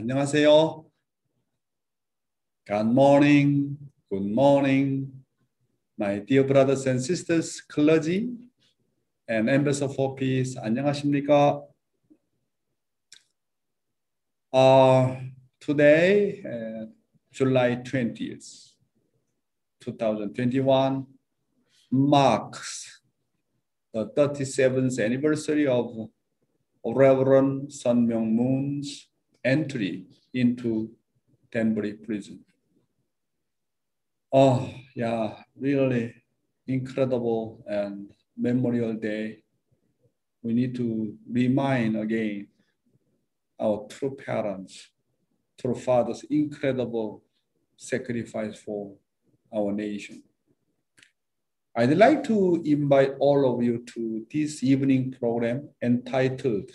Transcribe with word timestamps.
안녕하세요. 0.00 0.86
Good 2.64 2.86
morning, 2.86 3.76
good 4.08 4.24
morning, 4.24 5.12
my 5.98 6.20
dear 6.20 6.42
brothers 6.42 6.86
and 6.86 6.98
sisters, 6.98 7.60
clergy 7.60 8.32
and 9.28 9.50
ambassador 9.50 9.92
for 9.92 10.14
peace. 10.16 10.56
안녕하십니까? 10.56 11.60
Uh, 14.50 15.20
today, 15.60 16.40
uh, 16.48 16.86
July 17.30 17.76
20th, 17.84 18.72
2021, 19.80 21.04
marks 21.92 23.02
the 23.92 24.06
37th 24.16 24.98
anniversary 24.98 25.66
of 25.66 26.08
Reverend 26.82 27.70
Sun 27.70 28.08
Myung 28.08 28.32
Moon's 28.32 29.09
entry 29.44 30.06
into 30.34 30.90
Danbury 31.52 31.94
prison. 31.94 32.44
Oh, 34.32 34.72
yeah, 34.94 35.42
really 35.58 36.14
incredible 36.66 37.64
and 37.66 38.10
memorial 38.36 38.94
day. 38.94 39.42
We 40.42 40.54
need 40.54 40.74
to 40.76 41.14
remind 41.30 41.96
again 41.96 42.48
our 43.60 43.86
true 43.88 44.16
parents, 44.16 44.90
true 45.60 45.74
fathers, 45.74 46.24
incredible 46.30 47.22
sacrifice 47.76 48.58
for 48.58 48.94
our 49.54 49.72
nation. 49.72 50.22
I'd 51.76 51.96
like 51.96 52.24
to 52.24 52.62
invite 52.64 53.14
all 53.18 53.54
of 53.54 53.62
you 53.62 53.84
to 53.94 54.26
this 54.32 54.62
evening 54.62 55.14
program 55.18 55.68
entitled 55.82 56.70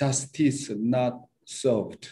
Justice 0.00 0.70
Not 0.78 1.20
Served. 1.44 2.08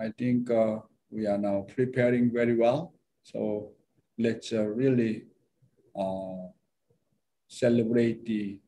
I 0.00 0.08
think 0.16 0.50
uh, 0.50 0.78
we 1.10 1.26
are 1.26 1.36
now 1.36 1.66
preparing 1.76 2.32
very 2.32 2.56
well. 2.56 2.94
So 3.22 3.72
let's 4.18 4.50
uh, 4.54 4.62
really 4.64 5.26
uh, 5.94 6.48
celebrate 7.48 8.24
the 8.24 8.58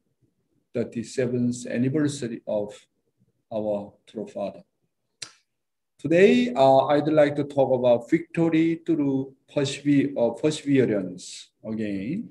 37th 0.77 1.67
anniversary 1.69 2.43
of 2.47 2.79
our 3.51 3.95
true 4.07 4.27
father. 4.27 4.61
Today, 5.99 6.53
uh, 6.55 6.85
I'd 6.89 7.09
like 7.09 7.35
to 7.37 7.45
talk 7.45 7.73
about 7.73 8.11
victory 8.11 8.83
through 8.85 9.35
uh, 9.57 10.31
perseverance 10.43 11.49
again. 11.65 12.29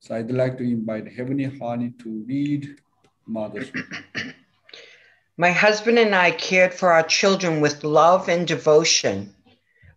So 0.00 0.16
I'd 0.16 0.32
like 0.32 0.58
to 0.58 0.64
invite 0.64 1.12
Heavenly 1.12 1.44
Honey 1.44 1.92
to 2.00 2.24
read 2.26 2.76
Mother's 3.26 3.70
My 5.36 5.50
husband 5.50 5.98
and 5.98 6.14
I 6.14 6.30
cared 6.30 6.74
for 6.74 6.92
our 6.92 7.02
children 7.02 7.60
with 7.60 7.84
love 7.84 8.28
and 8.28 8.46
devotion. 8.46 9.34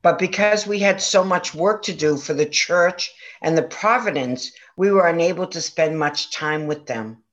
But 0.01 0.19
because 0.19 0.67
we 0.67 0.79
had 0.79 1.01
so 1.01 1.23
much 1.23 1.55
work 1.55 1.81
to 1.83 1.93
do 1.93 2.17
for 2.17 2.33
the 2.33 2.45
church 2.45 3.13
and 3.41 3.57
the 3.57 3.63
providence, 3.63 4.51
we 4.77 4.91
were 4.91 5.07
unable 5.07 5.47
to 5.47 5.61
spend 5.61 5.97
much 5.97 6.31
time 6.31 6.67
with 6.67 6.85
them. 6.85 7.23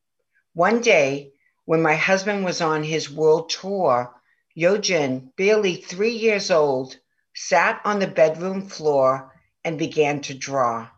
One 0.54 0.80
day, 0.80 1.32
when 1.64 1.82
my 1.82 1.94
husband 1.94 2.44
was 2.44 2.60
on 2.60 2.82
his 2.82 3.10
world 3.10 3.50
tour, 3.50 4.14
Hyojin, 4.56 5.32
barely 5.36 5.76
three 5.76 6.12
years 6.12 6.50
old, 6.50 6.96
sat 7.34 7.80
on 7.84 7.98
the 7.98 8.06
bedroom 8.06 8.68
floor 8.68 9.32
and 9.64 9.78
began 9.78 10.20
to 10.22 10.34
draw. 10.34 10.88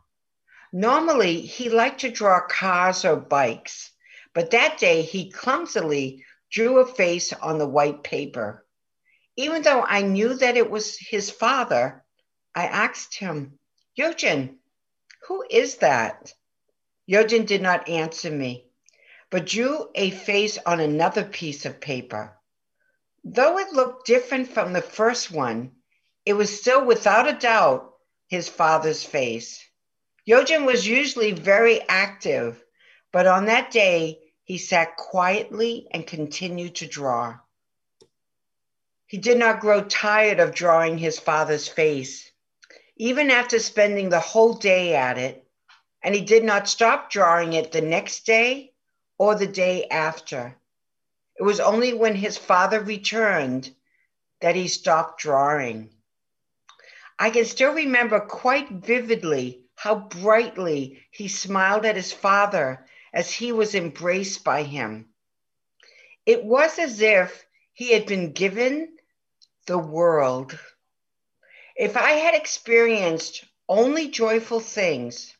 Normally, 0.72 1.40
he 1.40 1.68
liked 1.68 2.00
to 2.00 2.10
draw 2.10 2.40
cars 2.46 3.04
or 3.04 3.16
bikes, 3.16 3.90
but 4.34 4.50
that 4.50 4.78
day 4.78 5.02
he 5.02 5.30
clumsily 5.30 6.24
drew 6.50 6.78
a 6.80 6.86
face 6.86 7.32
on 7.32 7.58
the 7.58 7.68
white 7.68 8.02
paper. 8.02 8.66
Even 9.36 9.62
though 9.62 9.82
I 9.82 10.02
knew 10.02 10.34
that 10.34 10.56
it 10.56 10.70
was 10.70 10.98
his 10.98 11.30
father, 11.30 12.04
I 12.54 12.66
asked 12.66 13.16
him, 13.16 13.58
Hyojin, 13.98 14.56
who 15.26 15.44
is 15.48 15.76
that? 15.76 16.32
Hyojin 17.08 17.46
did 17.46 17.62
not 17.62 17.88
answer 17.88 18.30
me, 18.30 18.66
but 19.30 19.46
drew 19.46 19.88
a 19.94 20.10
face 20.10 20.58
on 20.66 20.80
another 20.80 21.24
piece 21.24 21.64
of 21.64 21.80
paper. 21.80 22.36
Though 23.24 23.58
it 23.58 23.72
looked 23.72 24.06
different 24.06 24.52
from 24.52 24.72
the 24.72 24.82
first 24.82 25.30
one, 25.30 25.72
it 26.26 26.34
was 26.34 26.60
still 26.60 26.84
without 26.84 27.28
a 27.28 27.32
doubt 27.32 27.94
his 28.28 28.48
father's 28.48 29.04
face. 29.04 29.64
Hyojin 30.28 30.64
was 30.64 30.86
usually 30.86 31.32
very 31.32 31.80
active, 31.88 32.62
but 33.12 33.26
on 33.26 33.46
that 33.46 33.70
day, 33.70 34.20
he 34.44 34.58
sat 34.58 34.96
quietly 34.96 35.88
and 35.90 36.06
continued 36.06 36.76
to 36.76 36.86
draw. 36.86 37.38
He 39.06 39.16
did 39.16 39.38
not 39.38 39.60
grow 39.60 39.82
tired 39.82 40.38
of 40.38 40.54
drawing 40.54 40.98
his 40.98 41.18
father's 41.18 41.66
face, 41.66 42.30
even 42.96 43.30
after 43.30 43.58
spending 43.58 44.10
the 44.10 44.20
whole 44.20 44.54
day 44.54 44.94
at 44.94 45.18
it, 45.18 45.46
and 46.02 46.14
he 46.14 46.20
did 46.20 46.44
not 46.44 46.68
stop 46.68 47.10
drawing 47.10 47.54
it 47.54 47.72
the 47.72 47.80
next 47.80 48.26
day 48.26 48.72
or 49.18 49.34
the 49.34 49.46
day 49.46 49.86
after. 49.88 50.56
It 51.36 51.42
was 51.42 51.60
only 51.60 51.94
when 51.94 52.14
his 52.14 52.36
father 52.36 52.80
returned 52.80 53.74
that 54.40 54.56
he 54.56 54.68
stopped 54.68 55.20
drawing. 55.20 55.90
I 57.18 57.30
can 57.30 57.46
still 57.46 57.72
remember 57.72 58.20
quite 58.20 58.68
vividly 58.68 59.64
how 59.76 59.94
brightly 59.94 61.02
he 61.10 61.28
smiled 61.28 61.86
at 61.86 61.96
his 61.96 62.12
father 62.12 62.86
as 63.14 63.32
he 63.32 63.52
was 63.52 63.76
embraced 63.76 64.42
by 64.42 64.64
him. 64.64 65.08
It 66.26 66.44
was 66.44 66.78
as 66.80 67.00
if 67.00 67.46
he 67.72 67.92
had 67.92 68.06
been 68.06 68.32
given 68.32 68.96
the 69.66 69.78
world. 69.78 70.58
If 71.76 71.96
I 71.96 72.12
had 72.12 72.34
experienced 72.34 73.44
only 73.68 74.08
joyful 74.08 74.60
things, 74.60 75.32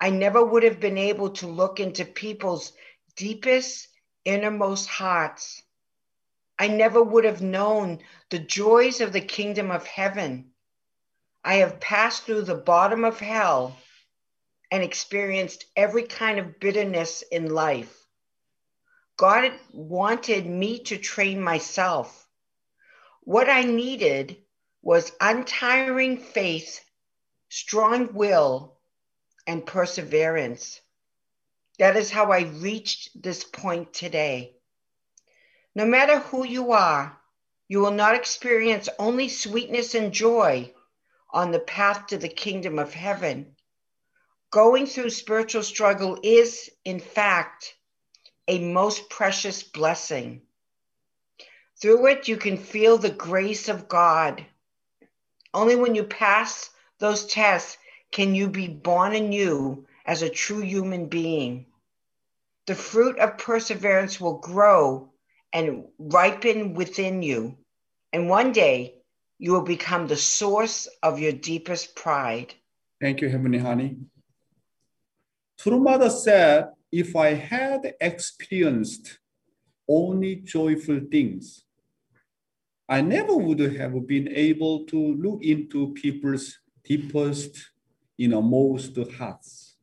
I 0.00 0.10
never 0.10 0.44
would 0.44 0.64
have 0.64 0.80
been 0.80 0.98
able 0.98 1.30
to 1.30 1.46
look 1.46 1.78
into 1.78 2.04
people's 2.04 2.72
deepest 3.16 3.88
innermost 4.24 4.88
hearts. 4.88 5.62
I 6.58 6.68
never 6.68 7.02
would 7.02 7.24
have 7.24 7.42
known 7.42 8.00
the 8.30 8.38
joys 8.40 9.00
of 9.00 9.12
the 9.12 9.20
kingdom 9.20 9.70
of 9.70 9.86
heaven. 9.86 10.50
I 11.44 11.56
have 11.56 11.80
passed 11.80 12.24
through 12.24 12.42
the 12.42 12.54
bottom 12.54 13.04
of 13.04 13.20
hell 13.20 13.76
and 14.70 14.82
experienced 14.82 15.64
every 15.76 16.04
kind 16.04 16.38
of 16.38 16.58
bitterness 16.60 17.22
in 17.22 17.54
life. 17.54 17.94
God 19.16 19.52
wanted 19.72 20.46
me 20.46 20.80
to 20.84 20.98
train 20.98 21.40
myself. 21.40 22.26
What 23.22 23.48
I 23.48 23.62
needed 23.62 24.36
was 24.82 25.12
untiring 25.20 26.18
faith, 26.18 26.84
strong 27.48 28.12
will, 28.14 28.76
and 29.46 29.64
perseverance. 29.64 30.80
That 31.78 31.96
is 31.96 32.10
how 32.10 32.32
I 32.32 32.40
reached 32.40 33.22
this 33.22 33.44
point 33.44 33.92
today. 33.92 34.56
No 35.74 35.84
matter 35.84 36.18
who 36.18 36.44
you 36.44 36.72
are, 36.72 37.18
you 37.68 37.80
will 37.80 37.90
not 37.90 38.14
experience 38.14 38.88
only 38.98 39.28
sweetness 39.28 39.94
and 39.94 40.12
joy 40.12 40.72
on 41.30 41.50
the 41.50 41.58
path 41.58 42.08
to 42.08 42.18
the 42.18 42.28
kingdom 42.28 42.78
of 42.78 42.94
heaven. 42.94 43.53
Going 44.54 44.86
through 44.86 45.10
spiritual 45.10 45.64
struggle 45.64 46.16
is, 46.22 46.70
in 46.84 47.00
fact, 47.00 47.74
a 48.46 48.60
most 48.60 49.10
precious 49.10 49.64
blessing. 49.64 50.42
Through 51.82 52.06
it, 52.06 52.28
you 52.28 52.36
can 52.36 52.56
feel 52.56 52.96
the 52.96 53.10
grace 53.10 53.68
of 53.68 53.88
God. 53.88 54.46
Only 55.52 55.74
when 55.74 55.96
you 55.96 56.04
pass 56.04 56.70
those 57.00 57.26
tests 57.26 57.78
can 58.12 58.36
you 58.36 58.48
be 58.48 58.68
born 58.68 59.16
anew 59.16 59.88
as 60.06 60.22
a 60.22 60.30
true 60.30 60.60
human 60.60 61.06
being. 61.06 61.66
The 62.68 62.76
fruit 62.76 63.18
of 63.18 63.38
perseverance 63.38 64.20
will 64.20 64.38
grow 64.38 65.10
and 65.52 65.86
ripen 65.98 66.74
within 66.74 67.24
you. 67.24 67.58
And 68.12 68.28
one 68.28 68.52
day 68.52 69.02
you 69.36 69.50
will 69.50 69.62
become 69.62 70.06
the 70.06 70.16
source 70.16 70.86
of 71.02 71.18
your 71.18 71.32
deepest 71.32 71.96
pride. 71.96 72.54
Thank 73.00 73.20
you, 73.20 73.28
Heavenly 73.28 73.58
Honey. 73.58 73.96
True 75.58 75.80
Mother 75.80 76.10
said, 76.10 76.70
if 76.90 77.16
I 77.16 77.34
had 77.34 77.94
experienced 78.00 79.18
only 79.88 80.36
joyful 80.36 81.00
things, 81.10 81.64
I 82.88 83.00
never 83.00 83.36
would 83.36 83.60
have 83.60 84.06
been 84.06 84.28
able 84.28 84.84
to 84.86 85.14
look 85.14 85.42
into 85.42 85.94
people's 85.94 86.58
deepest, 86.84 87.70
innermost 88.18 88.96
hearts. 89.16 89.76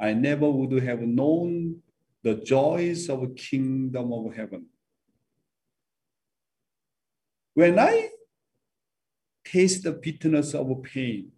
I 0.00 0.14
never 0.14 0.50
would 0.50 0.82
have 0.82 1.00
known 1.00 1.82
the 2.22 2.34
joys 2.34 3.08
of 3.08 3.20
the 3.20 3.34
kingdom 3.34 4.12
of 4.12 4.34
heaven. 4.34 4.66
When 7.54 7.78
I 7.78 8.10
taste 9.44 9.84
the 9.84 9.92
bitterness 9.92 10.54
of 10.54 10.82
pain, 10.82 11.32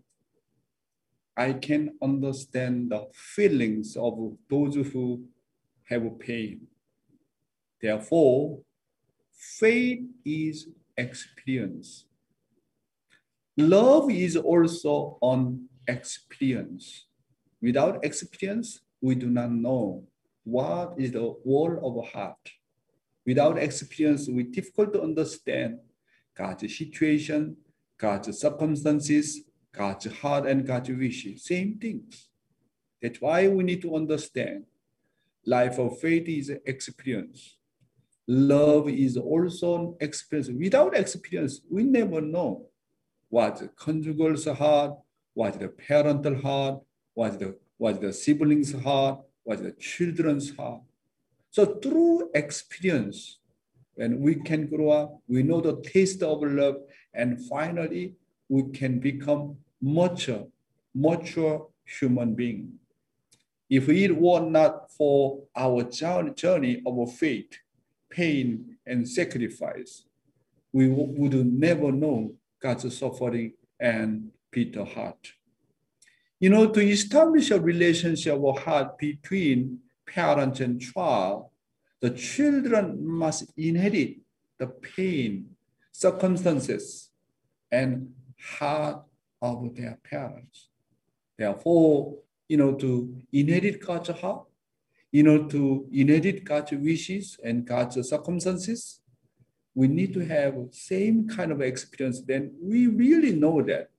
I 1.41 1.55
can 1.55 1.95
understand 2.03 2.91
the 2.91 3.07
feelings 3.15 3.97
of 3.97 4.37
those 4.51 4.75
who 4.75 5.25
have 5.89 6.19
pain. 6.19 6.67
Therefore, 7.81 8.61
faith 9.33 10.01
is 10.23 10.69
experience. 10.99 12.05
Love 13.57 14.11
is 14.11 14.37
also 14.37 15.17
an 15.23 15.67
experience. 15.89 17.07
Without 17.63 18.05
experience, 18.05 18.83
we 19.01 19.15
do 19.15 19.31
not 19.31 19.51
know 19.51 20.05
what 20.45 20.93
is 20.99 21.13
the 21.13 21.35
wall 21.43 21.73
of 21.83 22.13
heart. 22.13 22.51
Without 23.25 23.57
experience, 23.57 24.29
we 24.29 24.43
difficult 24.43 24.93
to 24.93 25.01
understand 25.01 25.79
God's 26.37 26.77
situation, 26.77 27.57
God's 27.97 28.39
circumstances, 28.39 29.41
God's 29.73 30.07
heart, 30.19 30.47
and 30.47 30.67
God's 30.67 30.91
wishes. 30.91 31.45
Same 31.45 31.79
things. 31.79 32.29
That's 33.01 33.21
why 33.21 33.49
we 33.49 33.65
need 33.65 33.83
to 33.83 33.95
understand 33.95 34.65
life 35.47 35.79
of 35.79 35.99
faith 36.01 36.29
is 36.29 36.51
experience. 36.67 37.57
Love 38.27 38.89
is 38.89 39.17
also 39.17 39.75
an 39.75 39.97
experience. 40.01 40.51
Without 40.51 40.97
experience, 40.97 41.61
we 41.71 41.83
never 41.83 42.21
know 42.21 42.67
what 43.29 43.57
the 43.57 43.69
conjugal's 43.69 44.45
heart, 44.47 44.95
what 45.35 45.59
the 45.59 45.69
parental 45.69 46.41
heart, 46.41 46.81
what 47.15 47.39
the 47.39 47.57
what 47.79 48.01
the 48.01 48.13
siblings' 48.13 48.73
heart, 48.73 49.21
what 49.43 49.63
the 49.63 49.73
children's 49.73 50.55
heart. 50.55 50.83
So 51.51 51.65
through 51.65 52.31
experience, 52.35 53.39
when 53.95 54.21
we 54.21 54.35
can 54.35 54.67
grow 54.67 54.91
up, 54.91 55.19
we 55.27 55.43
know 55.43 55.63
the 55.63 55.81
taste 55.81 56.23
of 56.23 56.43
love, 56.43 56.77
and 57.15 57.41
finally 57.47 58.17
we 58.51 58.65
can 58.73 58.99
become 58.99 59.57
mature, 59.81 60.47
mature 60.93 61.69
human 61.85 62.35
being. 62.35 62.73
If 63.71 63.89
it 63.89 64.15
were 64.15 64.41
not 64.41 64.91
for 64.91 65.45
our 65.57 65.85
journey 65.85 66.83
of 66.85 67.15
faith, 67.15 67.53
pain, 68.11 68.77
and 68.85 69.09
sacrifice, 69.09 70.05
we 70.73 70.89
would 70.89 71.35
never 71.47 71.93
know 71.93 72.35
God's 72.61 72.99
suffering 72.99 73.53
and 73.79 74.31
bitter 74.51 74.85
heart. 74.85 75.33
You 76.41 76.51
know, 76.51 76.69
to 76.71 76.81
establish 76.81 77.53
a 77.53 77.61
relationship 77.61 78.35
of 78.35 78.59
heart 78.59 78.99
between 78.99 79.79
parents 80.07 80.59
and 80.59 80.81
child, 80.81 81.51
the 82.01 82.11
children 82.11 83.07
must 83.07 83.53
inherit 83.57 84.17
the 84.59 84.67
pain, 84.67 85.51
circumstances, 85.93 87.11
and 87.71 88.13
heart 88.59 89.03
of 89.43 89.75
their 89.77 89.99
parents. 90.03 90.69
Therefore, 91.39 92.17
you 92.49 92.57
know, 92.57 92.75
to 92.75 93.17
inherit 93.33 93.85
God's 93.85 94.11
heart, 94.11 94.45
you 95.13 95.23
know, 95.23 95.47
to 95.49 95.87
inherit 95.93 96.45
God's 96.45 96.73
wishes 96.73 97.39
and 97.43 97.65
God's 97.65 98.09
circumstances, 98.09 99.01
we 99.75 99.89
need 99.89 100.13
to 100.15 100.27
have 100.27 100.55
same 100.73 101.29
kind 101.29 101.53
of 101.53 101.61
experience. 101.61 102.21
Then 102.21 102.53
we 102.61 102.87
really 102.87 103.33
know 103.33 103.63
that 103.63 103.91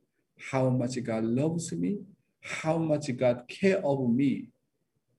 how 0.52 0.70
much 0.70 1.02
God 1.04 1.24
loves 1.24 1.72
me, 1.72 2.00
how 2.42 2.78
much 2.78 3.16
God 3.18 3.46
care 3.48 3.84
of 3.84 4.10
me, 4.10 4.50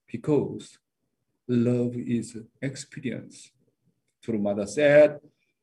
because 0.07 0.79
love 1.49 1.97
is 1.97 2.37
experience. 2.61 3.51
True 4.23 4.39
Mother 4.39 4.67
said, 4.67 5.21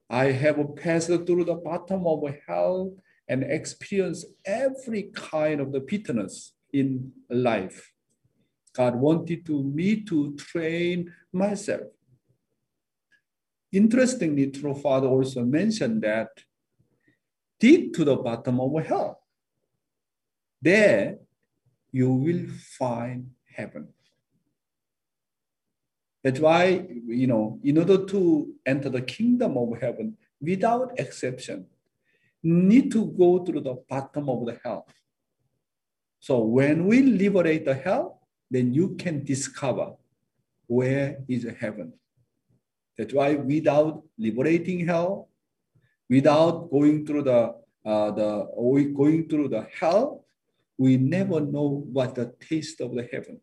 I 0.09 0.25
have 0.31 0.75
passed 0.75 1.07
through 1.07 1.45
the 1.45 1.55
bottom 1.55 2.07
of 2.07 2.23
hell 2.47 2.93
and 3.29 3.43
experience 3.43 4.25
every 4.43 5.03
kind 5.13 5.61
of 5.61 5.71
the 5.71 5.79
bitterness 5.79 6.53
in 6.73 7.11
life. 7.29 7.93
God 8.73 8.95
wanted 8.95 9.45
to 9.45 9.63
me 9.63 10.01
to 10.05 10.35
train 10.35 11.13
myself. 11.31 11.87
Interestingly, 13.71 14.49
True 14.49 14.73
Father 14.73 15.07
also 15.07 15.43
mentioned 15.45 16.01
that 16.01 16.29
dig 17.59 17.93
to 17.93 18.03
the 18.03 18.15
bottom 18.15 18.59
of 18.59 18.85
hell. 18.85 19.21
There 20.61 21.19
you 21.91 22.11
will 22.11 22.47
find 22.77 23.29
heaven. 23.55 23.89
That's 26.23 26.39
why, 26.39 26.85
you 27.07 27.27
know, 27.27 27.59
in 27.63 27.77
order 27.77 28.05
to 28.05 28.53
enter 28.65 28.89
the 28.89 29.01
kingdom 29.01 29.57
of 29.57 29.79
heaven 29.79 30.17
without 30.41 30.99
exception, 30.99 31.67
need 32.43 32.91
to 32.91 33.05
go 33.05 33.43
through 33.43 33.61
the 33.61 33.75
bottom 33.89 34.29
of 34.29 34.45
the 34.45 34.59
hell. 34.63 34.87
So 36.19 36.39
when 36.39 36.85
we 36.85 37.01
liberate 37.01 37.65
the 37.65 37.73
hell, 37.73 38.21
then 38.51 38.73
you 38.73 38.95
can 38.95 39.23
discover 39.23 39.93
where 40.67 41.17
is 41.27 41.47
heaven. 41.59 41.93
That's 42.97 43.13
why 43.13 43.35
without 43.35 44.03
liberating 44.17 44.85
hell, 44.85 45.29
without 46.09 46.69
going 46.69 47.05
through 47.05 47.23
the 47.23 47.55
uh, 47.85 48.11
the 48.11 48.91
going 48.93 49.29
through 49.29 49.47
the 49.49 49.65
hell, 49.79 50.25
we 50.77 50.97
never 50.97 51.39
know 51.39 51.85
what 51.91 52.15
the 52.15 52.33
taste 52.39 52.81
of 52.81 52.93
the 52.93 53.07
heaven. 53.11 53.39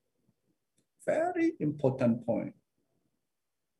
Very 1.06 1.54
important 1.60 2.26
point. 2.26 2.54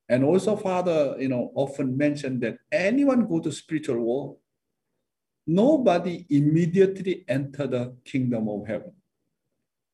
And 0.08 0.24
also, 0.24 0.56
Father, 0.56 1.16
you 1.18 1.28
know, 1.28 1.50
often 1.54 1.96
mentioned 1.96 2.40
that 2.42 2.58
anyone 2.70 3.26
go 3.26 3.40
to 3.40 3.50
spiritual 3.50 4.00
world, 4.00 4.36
nobody 5.46 6.26
immediately 6.30 7.24
enter 7.28 7.66
the 7.66 7.94
kingdom 8.04 8.48
of 8.48 8.66
heaven. 8.66 8.92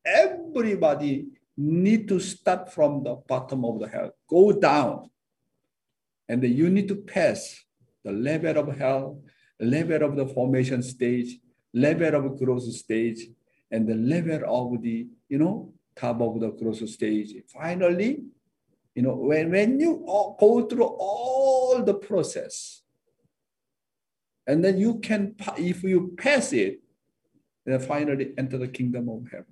Everybody 0.05 1.27
need 1.55 2.07
to 2.07 2.19
start 2.19 2.73
from 2.73 3.03
the 3.03 3.15
bottom 3.15 3.63
of 3.63 3.79
the 3.79 3.87
hell, 3.87 4.11
go 4.27 4.51
down. 4.51 5.09
And 6.27 6.43
you 6.43 6.69
need 6.69 6.87
to 6.87 6.95
pass 6.95 7.63
the 8.03 8.11
level 8.11 8.57
of 8.57 8.77
hell, 8.77 9.21
level 9.59 10.03
of 10.03 10.15
the 10.15 10.27
formation 10.27 10.81
stage, 10.81 11.37
level 11.73 12.15
of 12.15 12.37
growth 12.39 12.63
stage, 12.63 13.27
and 13.71 13.87
the 13.87 13.95
level 13.95 14.41
of 14.47 14.81
the, 14.81 15.07
you 15.29 15.37
know, 15.37 15.73
top 15.95 16.21
of 16.21 16.39
the 16.39 16.51
growth 16.51 16.87
stage. 16.89 17.33
Finally, 17.47 18.23
you 18.95 19.01
know, 19.01 19.15
when, 19.15 19.51
when 19.51 19.79
you 19.79 20.03
go 20.39 20.67
through 20.69 20.85
all 20.85 21.83
the 21.83 21.93
process, 21.93 22.82
and 24.47 24.63
then 24.63 24.77
you 24.77 24.99
can, 24.99 25.35
if 25.57 25.83
you 25.83 26.13
pass 26.17 26.53
it, 26.53 26.81
then 27.65 27.79
finally 27.79 28.33
enter 28.37 28.57
the 28.57 28.67
kingdom 28.67 29.09
of 29.09 29.23
heaven. 29.31 29.45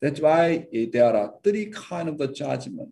That's 0.00 0.20
why 0.20 0.66
there 0.92 1.14
are 1.16 1.34
three 1.42 1.66
kind 1.66 2.08
of 2.08 2.18
the 2.18 2.28
judgment. 2.28 2.90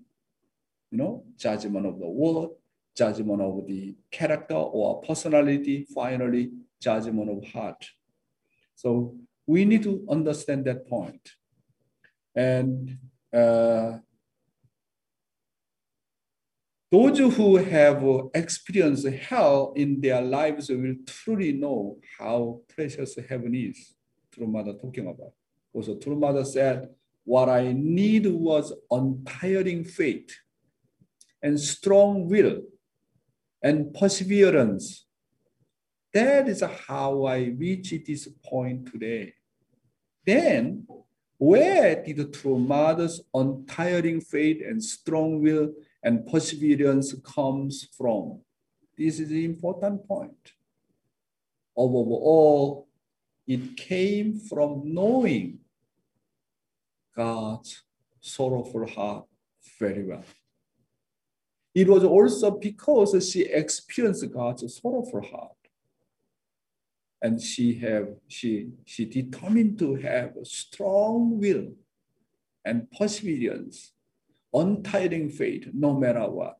You 0.90 0.98
know, 0.98 1.24
judgment 1.36 1.86
of 1.86 1.98
the 1.98 2.08
word, 2.08 2.50
judgment 2.96 3.40
of 3.40 3.66
the 3.66 3.94
character 4.10 4.54
or 4.54 5.00
personality, 5.02 5.86
finally, 5.94 6.50
judgment 6.80 7.30
of 7.30 7.50
heart. 7.50 7.86
So 8.74 9.16
we 9.46 9.64
need 9.64 9.82
to 9.84 10.06
understand 10.10 10.64
that 10.64 10.88
point. 10.88 11.30
And 12.34 12.98
uh, 13.32 13.98
those 16.90 17.18
who 17.18 17.56
have 17.56 18.02
experienced 18.34 19.06
hell 19.06 19.72
in 19.76 20.00
their 20.00 20.22
lives 20.22 20.70
will 20.70 20.94
truly 21.06 21.52
know 21.52 21.98
how 22.18 22.60
precious 22.68 23.18
heaven 23.28 23.54
is. 23.54 23.94
True 24.32 24.46
Mother 24.46 24.72
talking 24.72 25.06
about. 25.06 25.32
Also, 25.72 25.96
True 25.96 26.16
Mother 26.16 26.44
said, 26.44 26.88
what 27.24 27.50
I 27.50 27.72
need 27.72 28.26
was 28.26 28.72
untiring 28.90 29.84
faith 29.84 30.34
and 31.42 31.60
strong 31.60 32.26
will 32.26 32.62
and 33.62 33.92
perseverance. 33.92 35.04
That 36.14 36.48
is 36.48 36.62
how 36.86 37.24
I 37.24 37.54
reach 37.58 37.92
this 38.06 38.28
point 38.42 38.90
today. 38.90 39.34
Then, 40.24 40.86
where 41.36 42.02
did 42.02 42.32
True 42.32 42.58
Mother's 42.58 43.20
untiring 43.34 44.22
faith 44.22 44.62
and 44.66 44.82
strong 44.82 45.42
will 45.42 45.72
and 46.02 46.26
perseverance 46.26 47.14
comes 47.22 47.88
from. 47.96 48.40
This 48.96 49.20
is 49.20 49.28
the 49.28 49.44
important 49.44 50.06
point. 50.06 50.52
Above 51.76 52.08
all, 52.08 52.88
it 53.46 53.76
came 53.76 54.38
from 54.38 54.82
knowing 54.84 55.60
God's 57.16 57.82
sorrowful 58.20 58.86
heart 58.86 59.24
very 59.78 60.04
well. 60.04 60.24
It 61.74 61.88
was 61.88 62.04
also 62.04 62.50
because 62.50 63.30
she 63.30 63.42
experienced 63.42 64.30
God's 64.32 64.80
sorrowful 64.80 65.22
heart. 65.22 65.52
And 67.20 67.40
she 67.40 67.74
have 67.80 68.08
she 68.28 68.70
she 68.84 69.04
determined 69.04 69.78
to 69.80 69.96
have 69.96 70.36
a 70.36 70.44
strong 70.44 71.40
will 71.40 71.72
and 72.64 72.88
perseverance 72.92 73.92
untiring 74.52 75.30
faith 75.30 75.68
no 75.72 75.94
matter 75.94 76.28
what. 76.28 76.58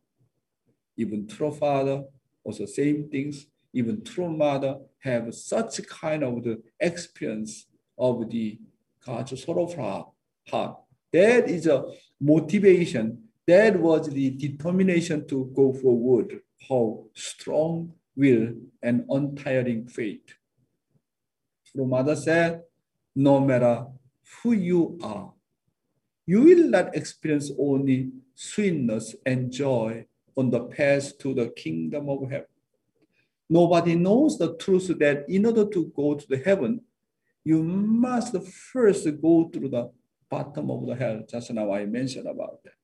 Even 0.96 1.26
true 1.26 1.52
father, 1.52 2.04
also 2.44 2.66
same 2.66 3.08
things, 3.08 3.46
even 3.72 4.02
true 4.02 4.30
mother 4.30 4.78
have 5.00 5.34
such 5.34 5.86
kind 5.86 6.24
of 6.24 6.42
the 6.42 6.60
experience 6.80 7.66
of 7.96 8.28
the 8.30 8.58
God's 9.04 9.42
sorrowful 9.42 10.14
heart. 10.48 10.76
That 11.12 11.48
is 11.48 11.66
a 11.66 11.84
motivation. 12.20 13.24
That 13.46 13.78
was 13.80 14.08
the 14.08 14.30
determination 14.30 15.26
to 15.28 15.50
go 15.54 15.72
forward 15.72 16.40
how 16.68 17.04
strong 17.14 17.94
will 18.16 18.54
and 18.82 19.04
untiring 19.08 19.88
faith. 19.88 20.34
True 21.72 21.86
Mother 21.86 22.16
said, 22.16 22.62
no 23.14 23.40
matter 23.40 23.86
who 24.42 24.52
you 24.52 24.98
are, 25.02 25.32
you 26.28 26.42
will 26.42 26.68
not 26.68 26.94
experience 26.94 27.50
only 27.58 28.10
sweetness 28.34 29.16
and 29.24 29.50
joy 29.50 30.04
on 30.36 30.50
the 30.50 30.60
path 30.60 31.16
to 31.16 31.32
the 31.32 31.48
kingdom 31.48 32.10
of 32.10 32.30
heaven. 32.30 32.52
Nobody 33.48 33.94
knows 33.94 34.36
the 34.36 34.54
truth 34.56 34.88
that 34.98 35.24
in 35.26 35.46
order 35.46 35.64
to 35.64 35.90
go 35.96 36.16
to 36.16 36.26
the 36.28 36.36
heaven, 36.36 36.82
you 37.44 37.62
must 37.62 38.36
first 38.42 39.08
go 39.22 39.48
through 39.48 39.70
the 39.70 39.90
bottom 40.28 40.70
of 40.70 40.86
the 40.86 40.94
hell. 40.94 41.22
Just 41.26 41.50
now 41.50 41.72
I 41.72 41.86
mentioned 41.86 42.26
about 42.26 42.62
that. 42.62 42.74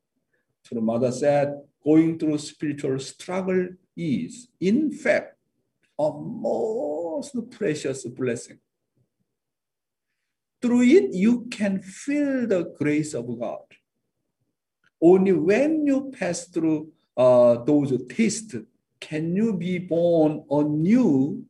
So 0.62 0.76
the 0.76 0.80
mother 0.80 1.12
said, 1.12 1.60
going 1.84 2.18
through 2.18 2.38
spiritual 2.38 2.98
struggle 2.98 3.68
is, 3.94 4.48
in 4.58 4.90
fact, 4.90 5.36
a 5.98 6.10
most 6.10 7.36
precious 7.50 8.06
blessing. 8.06 8.58
Through 10.64 10.84
it, 10.84 11.12
you 11.12 11.44
can 11.50 11.82
feel 11.82 12.46
the 12.46 12.72
grace 12.78 13.12
of 13.12 13.26
God. 13.38 13.66
Only 14.98 15.32
when 15.32 15.86
you 15.86 16.10
pass 16.18 16.46
through 16.46 16.90
uh, 17.14 17.62
those 17.64 17.92
tests 18.08 18.56
can 18.98 19.36
you 19.36 19.52
be 19.52 19.76
born 19.76 20.42
anew 20.50 21.44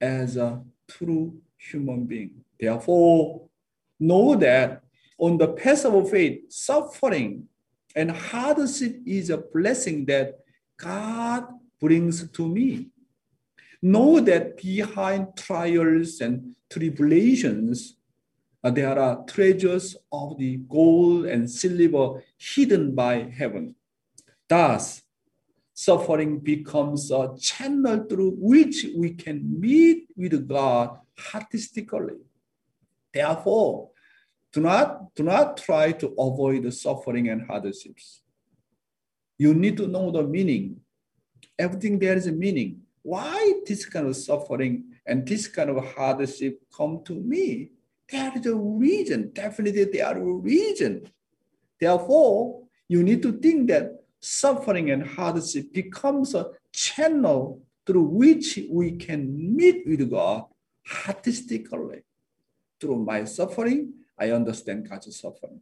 as 0.00 0.36
a 0.36 0.62
true 0.86 1.40
human 1.58 2.04
being. 2.04 2.44
Therefore, 2.60 3.48
know 3.98 4.36
that 4.36 4.84
on 5.18 5.38
the 5.38 5.48
path 5.48 5.84
of 5.84 6.08
faith, 6.08 6.42
suffering 6.48 7.48
and 7.96 8.12
hardship 8.12 9.02
is 9.04 9.30
a 9.30 9.38
blessing 9.38 10.04
that 10.04 10.38
God 10.76 11.48
brings 11.80 12.30
to 12.30 12.48
me. 12.48 12.90
Know 13.82 14.20
that 14.20 14.56
behind 14.62 15.36
trials 15.36 16.20
and 16.20 16.54
tribulations, 16.70 17.96
there 18.70 18.98
are 18.98 19.24
treasures 19.24 19.96
of 20.12 20.38
the 20.38 20.58
gold 20.68 21.26
and 21.26 21.50
silver 21.50 22.22
hidden 22.38 22.94
by 22.94 23.28
heaven. 23.36 23.74
Thus, 24.48 25.02
suffering 25.74 26.38
becomes 26.38 27.10
a 27.10 27.34
channel 27.40 28.04
through 28.08 28.36
which 28.38 28.86
we 28.96 29.14
can 29.14 29.60
meet 29.60 30.06
with 30.16 30.48
God 30.48 30.98
heartistically. 31.18 32.18
Therefore, 33.12 33.90
do 34.52 34.60
not, 34.60 35.14
do 35.14 35.22
not 35.24 35.56
try 35.56 35.92
to 35.92 36.08
avoid 36.18 36.62
the 36.62 36.72
suffering 36.72 37.28
and 37.28 37.46
hardships. 37.46 38.22
You 39.38 39.54
need 39.54 39.76
to 39.78 39.88
know 39.88 40.10
the 40.10 40.22
meaning. 40.22 40.80
Everything 41.58 41.98
there 41.98 42.16
is 42.16 42.26
a 42.26 42.32
meaning. 42.32 42.82
Why 43.02 43.54
this 43.66 43.84
kind 43.86 44.06
of 44.06 44.16
suffering 44.16 44.84
and 45.04 45.26
this 45.26 45.48
kind 45.48 45.70
of 45.70 45.94
hardship 45.94 46.62
come 46.74 47.02
to 47.06 47.14
me? 47.14 47.70
There 48.12 48.30
is 48.36 48.44
a 48.44 48.54
reason. 48.54 49.32
Definitely 49.32 49.84
there 49.84 50.06
are 50.06 50.18
a 50.18 50.34
reason. 50.34 51.08
Therefore, 51.80 52.62
you 52.86 53.02
need 53.02 53.22
to 53.22 53.32
think 53.40 53.68
that 53.68 54.04
suffering 54.20 54.90
and 54.90 55.02
hardship 55.02 55.72
becomes 55.72 56.34
a 56.34 56.50
channel 56.72 57.62
through 57.86 58.04
which 58.04 58.60
we 58.70 58.92
can 58.92 59.56
meet 59.56 59.84
with 59.86 60.10
God 60.10 60.44
heartistically. 60.86 62.02
Through 62.78 62.98
my 62.98 63.24
suffering, 63.24 63.94
I 64.18 64.30
understand 64.30 64.88
God's 64.88 65.18
suffering. 65.18 65.60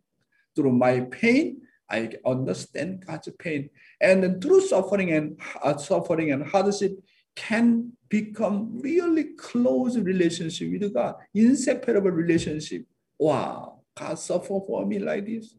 Through 0.57 0.73
my 0.73 1.01
pain, 1.03 1.63
I 1.89 2.11
understand 2.27 3.07
God's 3.07 3.29
pain. 3.39 3.71
And 4.01 4.43
through 4.43 4.63
suffering 4.63 5.13
and 5.13 5.41
uh, 5.63 5.77
suffering 5.77 6.33
and 6.33 6.45
hardship 6.45 6.99
can 7.37 7.93
become 8.11 8.79
really 8.81 9.25
close 9.39 9.97
relationship 9.97 10.71
with 10.73 10.93
God, 10.93 11.15
inseparable 11.33 12.11
relationship. 12.11 12.85
Wow, 13.19 13.81
God 13.97 14.19
suffered 14.19 14.65
for 14.67 14.85
me 14.85 14.99
like 14.99 15.25
this. 15.25 15.55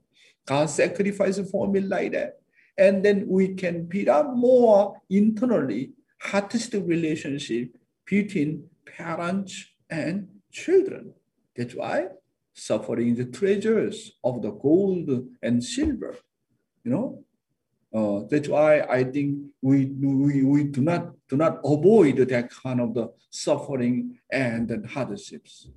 God 0.46 0.70
sacrificed 0.70 1.50
for 1.50 1.68
me 1.68 1.80
like 1.80 2.12
that. 2.12 2.40
And 2.78 3.04
then 3.04 3.26
we 3.28 3.56
can 3.56 3.86
build 3.86 4.10
up 4.10 4.34
more 4.36 5.02
internally 5.10 5.92
heartistic 6.24 6.88
relationship 6.88 7.70
between 8.06 8.66
parents 8.86 9.66
and 9.90 10.28
children. 10.52 11.14
That's 11.56 11.74
why 11.74 12.08
suffering 12.54 13.16
the 13.16 13.26
treasures 13.26 14.14
of 14.24 14.42
the 14.42 14.52
gold 14.52 15.10
and 15.42 15.64
silver. 15.64 16.18
You 16.84 16.92
know, 16.92 17.24
uh, 17.94 18.26
that's 18.30 18.50
why 18.50 18.82
I 18.82 19.04
think 19.06 19.40
we, 19.62 19.86
we, 19.86 20.44
we 20.44 20.64
do 20.66 20.82
not 20.82 21.14
do 21.32 21.38
not 21.38 21.62
avoid 21.64 22.18
that 22.18 22.52
kind 22.52 22.82
of 22.82 22.94
the 22.94 23.10
suffering 23.30 24.20
and 24.30 24.68
the 24.68 24.86
hardships. 24.86 25.70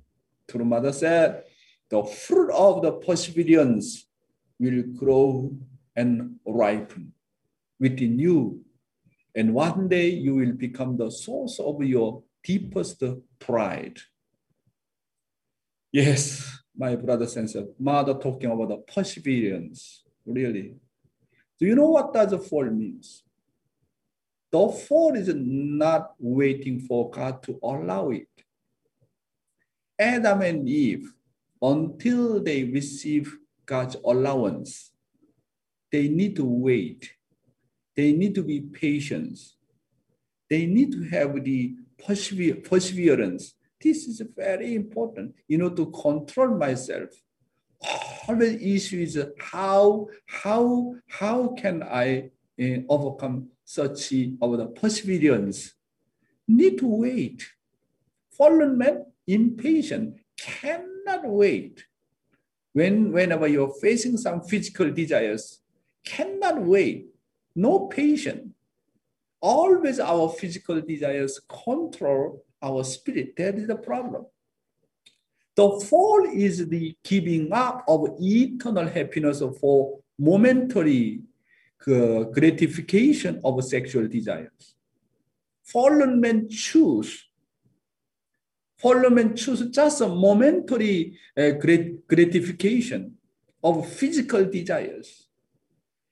Mother 0.53 0.91
said, 0.91 1.43
the 1.89 2.03
fruit 2.03 2.51
of 2.51 2.81
the 2.81 2.91
perseverance 2.91 4.05
will 4.59 4.83
grow 4.97 5.55
and 5.95 6.35
ripen 6.45 7.13
within 7.79 8.19
you. 8.19 8.65
And 9.33 9.53
one 9.53 9.87
day 9.87 10.09
you 10.09 10.35
will 10.35 10.51
become 10.51 10.97
the 10.97 11.09
source 11.09 11.57
of 11.59 11.81
your 11.81 12.23
deepest 12.43 13.01
pride. 13.39 13.97
Yes, 15.89 16.59
my 16.77 16.97
brothers 16.97 17.37
and 17.37 17.49
sisters, 17.49 17.73
mother 17.79 18.15
talking 18.15 18.51
about 18.51 18.69
the 18.69 18.77
perseverance, 18.93 20.03
really. 20.25 20.75
Do 21.57 21.65
you 21.65 21.75
know 21.75 21.91
what 21.91 22.13
does 22.13 22.31
the 22.31 22.39
fall 22.39 22.65
means? 22.65 23.24
The 24.51 24.69
fall 24.69 25.15
is 25.15 25.31
not 25.33 26.13
waiting 26.19 26.79
for 26.79 27.09
God 27.09 27.43
to 27.43 27.59
allow 27.61 28.09
it. 28.11 28.27
Adam 29.97 30.41
and 30.41 30.67
Eve, 30.67 31.13
until 31.61 32.41
they 32.43 32.63
receive 32.63 33.37
God's 33.65 33.95
allowance, 34.03 34.91
they 35.91 36.07
need 36.07 36.35
to 36.35 36.45
wait. 36.45 37.11
They 37.95 38.11
need 38.11 38.35
to 38.35 38.43
be 38.43 38.61
patient. 38.61 39.39
They 40.49 40.65
need 40.65 40.91
to 40.91 41.03
have 41.09 41.43
the 41.43 41.75
perseverance. 41.97 43.55
This 43.81 44.05
is 44.05 44.21
very 44.35 44.75
important, 44.75 45.35
you 45.47 45.57
know, 45.57 45.69
to 45.69 45.85
control 45.91 46.49
myself. 46.57 47.09
Always 48.27 48.61
issue 48.61 49.01
is 49.01 49.23
how, 49.39 50.07
how, 50.25 50.95
how 51.07 51.49
can 51.49 51.83
I 51.83 52.31
uh, 52.61 52.77
overcome 52.89 53.49
such 53.65 54.13
of 54.41 54.57
the 54.57 54.67
perseverance? 54.79 55.73
Need 56.47 56.77
to 56.77 56.87
wait. 56.87 57.43
Fallen 58.31 58.77
man, 58.77 59.05
impatient, 59.27 60.19
cannot 60.37 61.25
wait. 61.25 61.85
When, 62.73 63.11
whenever 63.11 63.47
you're 63.47 63.73
facing 63.81 64.17
some 64.17 64.41
physical 64.41 64.91
desires, 64.91 65.61
cannot 66.05 66.61
wait, 66.61 67.07
no 67.55 67.87
patience. 67.87 68.51
Always 69.41 69.99
our 69.99 70.29
physical 70.29 70.81
desires 70.81 71.39
control 71.47 72.43
our 72.61 72.83
spirit. 72.83 73.35
That 73.37 73.55
is 73.55 73.67
the 73.67 73.75
problem. 73.75 74.25
The 75.55 75.85
fall 75.89 76.27
is 76.33 76.67
the 76.67 76.95
giving 77.03 77.53
up 77.53 77.85
of 77.87 78.17
eternal 78.19 78.87
happiness 78.87 79.41
for 79.61 79.99
momentary 80.19 81.21
gratification 81.85 83.41
of 83.43 83.63
sexual 83.63 84.07
desires. 84.07 84.75
Fallen 85.63 86.19
men 86.19 86.49
choose. 86.49 87.27
Fallen 88.77 89.13
men 89.13 89.35
choose 89.35 89.61
just 89.69 90.01
a 90.01 90.07
momentary 90.07 91.17
uh, 91.37 91.51
gratification 92.07 93.15
of 93.63 93.87
physical 93.87 94.45
desires. 94.45 95.27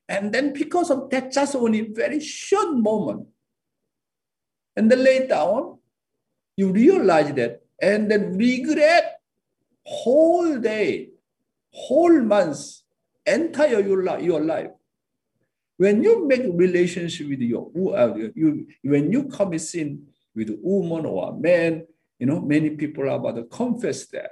And 0.08 0.32
then 0.32 0.54
because 0.54 0.92
of 0.92 1.10
that, 1.12 1.32
just 1.32 1.56
only 1.56 1.82
very 1.82 2.20
short 2.20 2.76
moment. 2.76 3.28
And 4.76 4.92
then 4.92 5.04
later 5.04 5.36
on, 5.36 5.80
you 6.58 6.72
realize 6.72 7.34
that 7.34 7.62
and 7.82 8.10
then 8.10 8.38
regret 8.38 9.22
whole 9.86 10.58
day, 10.60 11.10
whole 11.72 12.22
months, 12.22 12.84
entire 13.26 13.80
your, 13.80 14.04
life, 14.04 14.24
your 14.24 14.42
life. 14.42 14.72
When 15.78 16.04
you 16.04 16.28
make 16.28 16.44
relationship 16.46 17.30
with 17.30 17.42
your, 17.42 17.72
uh, 17.98 18.16
you, 18.36 18.68
when 18.84 19.12
you 19.12 19.24
commit 19.26 19.62
sin 19.62 20.08
with 20.36 20.50
a 20.50 20.60
woman 20.62 21.06
or 21.06 21.30
a 21.30 21.34
man, 21.34 21.86
you 22.20 22.28
know, 22.28 22.40
many 22.40 22.72
people 22.72 23.04
are 23.06 23.18
about 23.18 23.36
to 23.36 23.44
confess 23.46 24.06
that. 24.08 24.32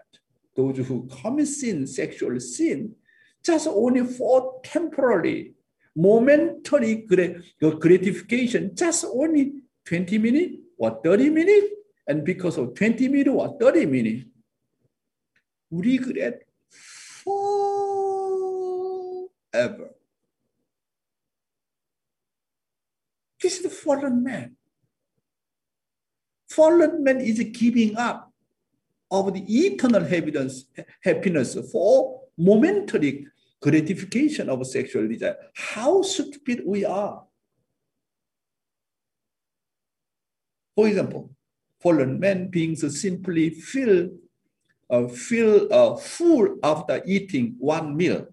Those 0.56 0.78
who 0.78 1.08
commit 1.22 1.48
sin, 1.48 1.88
sexual 1.88 2.40
sin, 2.40 2.96
just 3.44 3.68
only 3.68 4.06
for 4.06 4.62
temporary 4.64 5.54
momentary 5.96 7.08
gratification, 7.60 8.72
just 8.76 9.06
only 9.06 9.54
20 9.86 10.18
minutes 10.18 10.56
or 10.78 11.00
30 11.04 11.30
minutes, 11.30 11.68
and 12.08 12.24
because 12.24 12.58
of 12.58 12.74
20 12.76 13.08
minutes 13.08 13.30
or 13.30 13.58
30 13.60 13.86
minutes, 13.86 14.26
we 15.70 15.98
regret 15.98 16.44
forever. 17.24 17.52
This 23.42 23.58
is 23.58 23.64
the 23.64 23.70
fallen 23.70 24.24
man. 24.24 24.56
Fallen 26.50 27.04
man 27.04 27.22
is 27.22 27.40
giving 27.54 27.98
up 27.98 28.32
of 29.10 29.34
the 29.34 29.44
eternal 29.66 30.06
happiness, 30.06 31.58
for 31.72 32.22
momentary 32.38 33.28
gratification 33.62 34.50
of 34.50 34.66
sexual 34.66 35.08
desire. 35.08 35.36
How 35.54 36.02
stupid 36.02 36.64
we 36.66 36.86
are. 36.86 37.24
For 40.76 40.88
example, 40.88 41.32
fallen 41.82 42.20
man 42.20 42.48
beings 42.50 43.02
simply 43.02 43.50
feel, 43.50 44.10
uh, 44.90 45.08
feel 45.08 45.68
uh, 45.72 45.96
full 45.98 46.58
after 46.64 47.02
eating 47.06 47.56
one 47.60 47.96
meal 47.96 48.28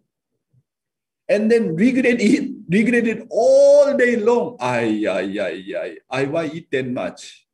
and 1.28 1.50
then 1.50 1.74
regret 1.74 2.20
it, 2.20 2.57
regret 2.68 3.06
it 3.06 3.26
all 3.30 3.96
day 3.96 4.16
long. 4.16 4.56
I, 4.60 5.04
I, 5.08 5.20
I, 5.20 5.64
I, 5.76 5.96
I 6.10 6.25
want 6.25 6.54
eat 6.54 6.70
that 6.70 6.87
much. 6.87 7.46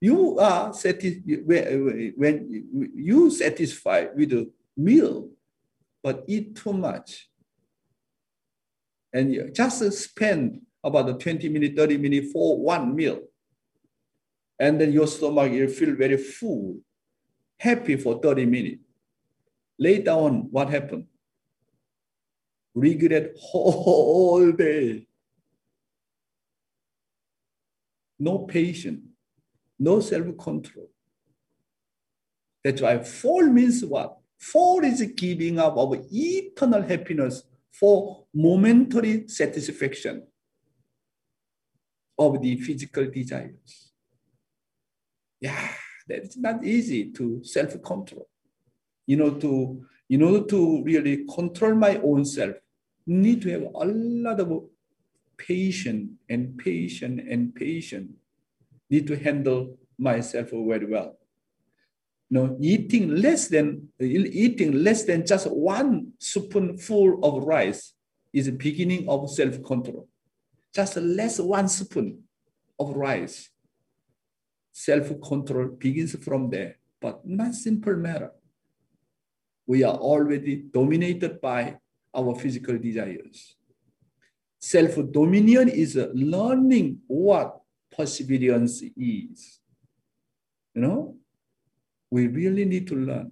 You 0.00 0.38
are 0.38 0.72
satisfied 0.72 1.42
when 2.16 2.90
you 2.94 3.30
satisfied 3.30 4.10
with 4.16 4.32
a 4.32 4.50
meal, 4.76 5.28
but 6.02 6.24
eat 6.26 6.56
too 6.56 6.72
much. 6.72 7.28
And 9.12 9.34
you 9.34 9.50
just 9.50 9.92
spend 9.92 10.62
about 10.82 11.20
20 11.20 11.48
minutes, 11.50 11.76
30 11.76 11.98
minutes 11.98 12.32
for 12.32 12.58
one 12.58 12.94
meal. 12.94 13.20
And 14.58 14.80
then 14.80 14.92
your 14.92 15.06
stomach 15.06 15.50
will 15.52 15.68
feel 15.68 15.94
very 15.94 16.16
full, 16.16 16.78
happy 17.58 17.96
for 17.96 18.20
30 18.20 18.46
minutes. 18.46 18.82
Later 19.78 20.12
on, 20.12 20.48
what 20.50 20.70
happened? 20.70 21.06
Regret 22.74 23.32
whole 23.38 24.52
day. 24.52 25.06
No 28.18 28.40
patience, 28.40 29.02
no 29.78 30.00
self-control. 30.00 30.90
That's 32.62 32.82
why 32.82 32.98
fall 33.02 33.46
means 33.46 33.84
what? 33.84 34.18
Fall 34.38 34.84
is 34.84 35.02
giving 35.16 35.58
up 35.58 35.76
of 35.76 35.94
eternal 36.12 36.82
happiness 36.82 37.42
for 37.72 38.26
momentary 38.34 39.28
satisfaction 39.28 40.26
of 42.18 42.40
the 42.42 42.56
physical 42.60 43.10
desires. 43.10 43.92
Yeah, 45.40 45.70
that's 46.06 46.36
not 46.36 46.62
easy 46.64 47.10
to 47.12 47.42
self-control. 47.42 48.28
You 49.06 49.16
know, 49.16 49.30
to 49.30 49.86
in 50.10 50.22
order 50.22 50.44
to 50.44 50.82
really 50.82 51.24
control 51.32 51.74
my 51.74 51.96
own 51.98 52.24
self, 52.24 52.56
need 53.06 53.40
to 53.42 53.50
have 53.50 53.62
a 53.62 53.86
lot 53.86 54.40
of 54.40 54.64
patience 55.36 56.10
and 56.28 56.58
patience 56.58 57.22
and 57.30 57.54
patience. 57.54 58.10
Need 58.90 59.06
to 59.06 59.16
handle 59.16 59.78
myself 59.96 60.50
very 60.50 60.86
well. 60.86 61.16
No, 62.28 62.56
eating 62.60 63.16
less 63.16 63.48
than 63.48 63.88
eating 64.00 64.84
less 64.84 65.04
than 65.04 65.26
just 65.26 65.48
one 65.48 66.12
spoonful 66.18 67.24
of 67.24 67.44
rice 67.44 67.94
is 68.32 68.46
the 68.46 68.52
beginning 68.52 69.08
of 69.08 69.30
self-control. 69.30 70.08
Just 70.74 70.96
less 70.96 71.38
one 71.38 71.68
spoon 71.68 72.22
of 72.78 72.96
rice. 72.96 73.50
Self-control 74.72 75.76
begins 75.78 76.16
from 76.24 76.50
there, 76.50 76.76
but 77.00 77.26
not 77.26 77.54
simple 77.54 77.96
matter 77.96 78.30
we 79.70 79.84
are 79.84 79.94
already 79.94 80.56
dominated 80.56 81.40
by 81.40 81.76
our 82.12 82.34
physical 82.34 82.76
desires. 82.76 83.54
Self-dominion 84.58 85.68
is 85.68 85.94
learning 86.12 86.98
what 87.06 87.60
perseverance 87.96 88.82
is. 88.96 89.60
You 90.74 90.82
know, 90.82 91.16
we 92.10 92.26
really 92.26 92.64
need 92.64 92.88
to 92.88 92.96
learn. 92.96 93.30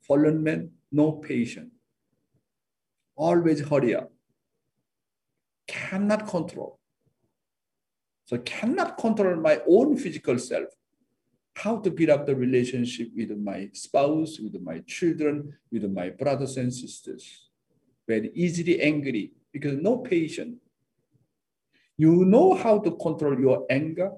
Fallen 0.00 0.42
men, 0.42 0.70
no 0.90 1.12
patience. 1.12 1.74
Always 3.14 3.60
hurry 3.68 3.94
up. 3.96 4.10
Cannot 5.68 6.26
control. 6.26 6.78
So 8.24 8.38
cannot 8.38 8.96
control 8.96 9.36
my 9.36 9.60
own 9.68 9.98
physical 9.98 10.38
self 10.38 10.70
how 11.56 11.78
to 11.78 11.90
build 11.90 12.10
up 12.10 12.26
the 12.26 12.34
relationship 12.34 13.08
with 13.16 13.30
my 13.38 13.70
spouse, 13.72 14.38
with 14.38 14.60
my 14.60 14.80
children, 14.80 15.56
with 15.70 15.84
my 15.90 16.10
brothers 16.10 16.56
and 16.56 16.72
sisters. 16.72 17.48
Very 18.06 18.30
easily 18.34 18.80
angry 18.82 19.32
because 19.52 19.78
no 19.80 19.98
patience. 19.98 20.56
You 21.96 22.24
know 22.24 22.54
how 22.54 22.80
to 22.80 22.90
control 22.96 23.38
your 23.38 23.66
anger. 23.70 24.12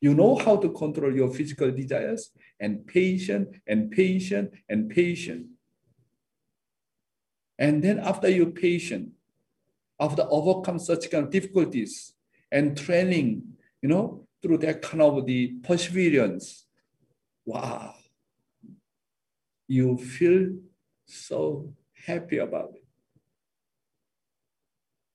You 0.00 0.14
know 0.14 0.36
how 0.36 0.56
to 0.56 0.68
control 0.70 1.14
your 1.14 1.32
physical 1.32 1.70
desires 1.70 2.30
and 2.60 2.86
patient 2.86 3.48
and 3.66 3.90
patient 3.90 4.52
and 4.68 4.90
patient. 4.90 5.46
And 7.58 7.82
then 7.82 7.98
after 8.00 8.28
you're 8.28 8.50
patient, 8.50 9.10
after 9.98 10.26
overcome 10.28 10.78
such 10.78 11.10
kind 11.10 11.24
of 11.24 11.30
difficulties 11.30 12.12
and 12.50 12.76
training, 12.76 13.42
you 13.80 13.88
know, 13.88 14.26
through 14.42 14.58
that 14.58 14.82
kind 14.82 15.00
of 15.00 15.24
the 15.24 15.54
perseverance, 15.62 16.66
wow, 17.44 17.94
you 19.68 19.96
feel 19.98 20.50
so 21.06 21.72
happy 22.06 22.38
about 22.38 22.72
it. 22.74 22.84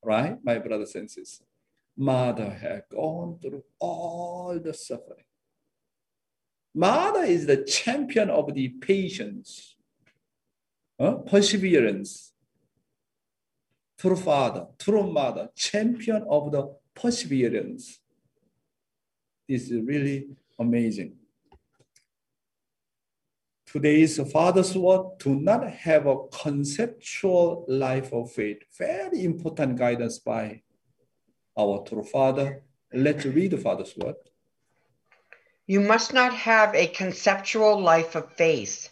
Right, 0.03 0.37
my 0.43 0.57
brothers 0.59 0.95
and 0.95 1.09
sisters? 1.09 1.43
Mother 1.97 2.49
had 2.49 2.83
gone 2.89 3.39
through 3.41 3.63
all 3.79 4.59
the 4.59 4.73
suffering. 4.73 5.25
Mother 6.75 7.23
is 7.23 7.47
the 7.47 7.63
champion 7.63 8.29
of 8.29 8.53
the 8.53 8.69
patience, 8.69 9.75
uh, 10.99 11.15
perseverance. 11.15 12.33
True 13.97 14.15
father, 14.15 14.67
true 14.77 15.11
mother, 15.11 15.49
champion 15.55 16.23
of 16.29 16.51
the 16.51 16.75
perseverance. 16.93 17.99
This 19.49 19.71
is 19.71 19.81
really 19.81 20.27
amazing 20.59 21.15
today's 23.77 24.19
father's 24.31 24.75
word 24.75 25.05
do 25.19 25.35
not 25.35 25.69
have 25.69 26.07
a 26.07 26.17
conceptual 26.29 27.63
life 27.67 28.11
of 28.11 28.31
faith. 28.31 28.57
Very 28.75 29.23
important 29.23 29.77
guidance 29.77 30.17
by 30.17 30.63
our 31.55 31.83
true 31.87 32.03
father. 32.03 32.63
Let's 32.91 33.25
read 33.25 33.51
the 33.51 33.59
father's 33.59 33.95
word. 33.95 34.15
You 35.67 35.81
must 35.81 36.11
not 36.11 36.33
have 36.33 36.73
a 36.73 36.87
conceptual 36.87 37.79
life 37.79 38.15
of 38.15 38.33
faith. 38.33 38.89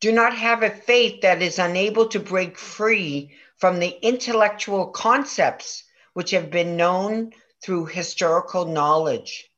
Do 0.00 0.10
not 0.10 0.34
have 0.34 0.64
a 0.64 0.70
faith 0.70 1.20
that 1.20 1.40
is 1.40 1.60
unable 1.60 2.08
to 2.08 2.18
break 2.18 2.58
free 2.58 3.30
from 3.58 3.78
the 3.78 3.96
intellectual 4.04 4.88
concepts 4.88 5.84
which 6.14 6.32
have 6.32 6.50
been 6.50 6.76
known 6.76 7.32
through 7.62 7.86
historical 7.86 8.64
knowledge. 8.64 9.48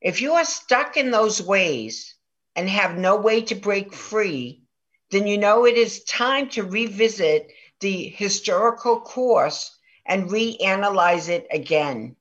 If 0.00 0.22
you 0.22 0.34
are 0.34 0.44
stuck 0.44 0.96
in 0.96 1.10
those 1.10 1.42
ways, 1.42 2.14
and 2.56 2.68
have 2.68 2.98
no 2.98 3.16
way 3.16 3.40
to 3.42 3.54
break 3.54 3.92
free, 3.92 4.62
then 5.10 5.26
you 5.26 5.38
know 5.38 5.66
it 5.66 5.76
is 5.76 6.04
time 6.04 6.48
to 6.50 6.62
revisit 6.62 7.52
the 7.80 8.08
historical 8.08 9.00
course 9.00 9.76
and 10.06 10.30
reanalyze 10.30 11.28
it 11.28 11.46
again. 11.50 12.16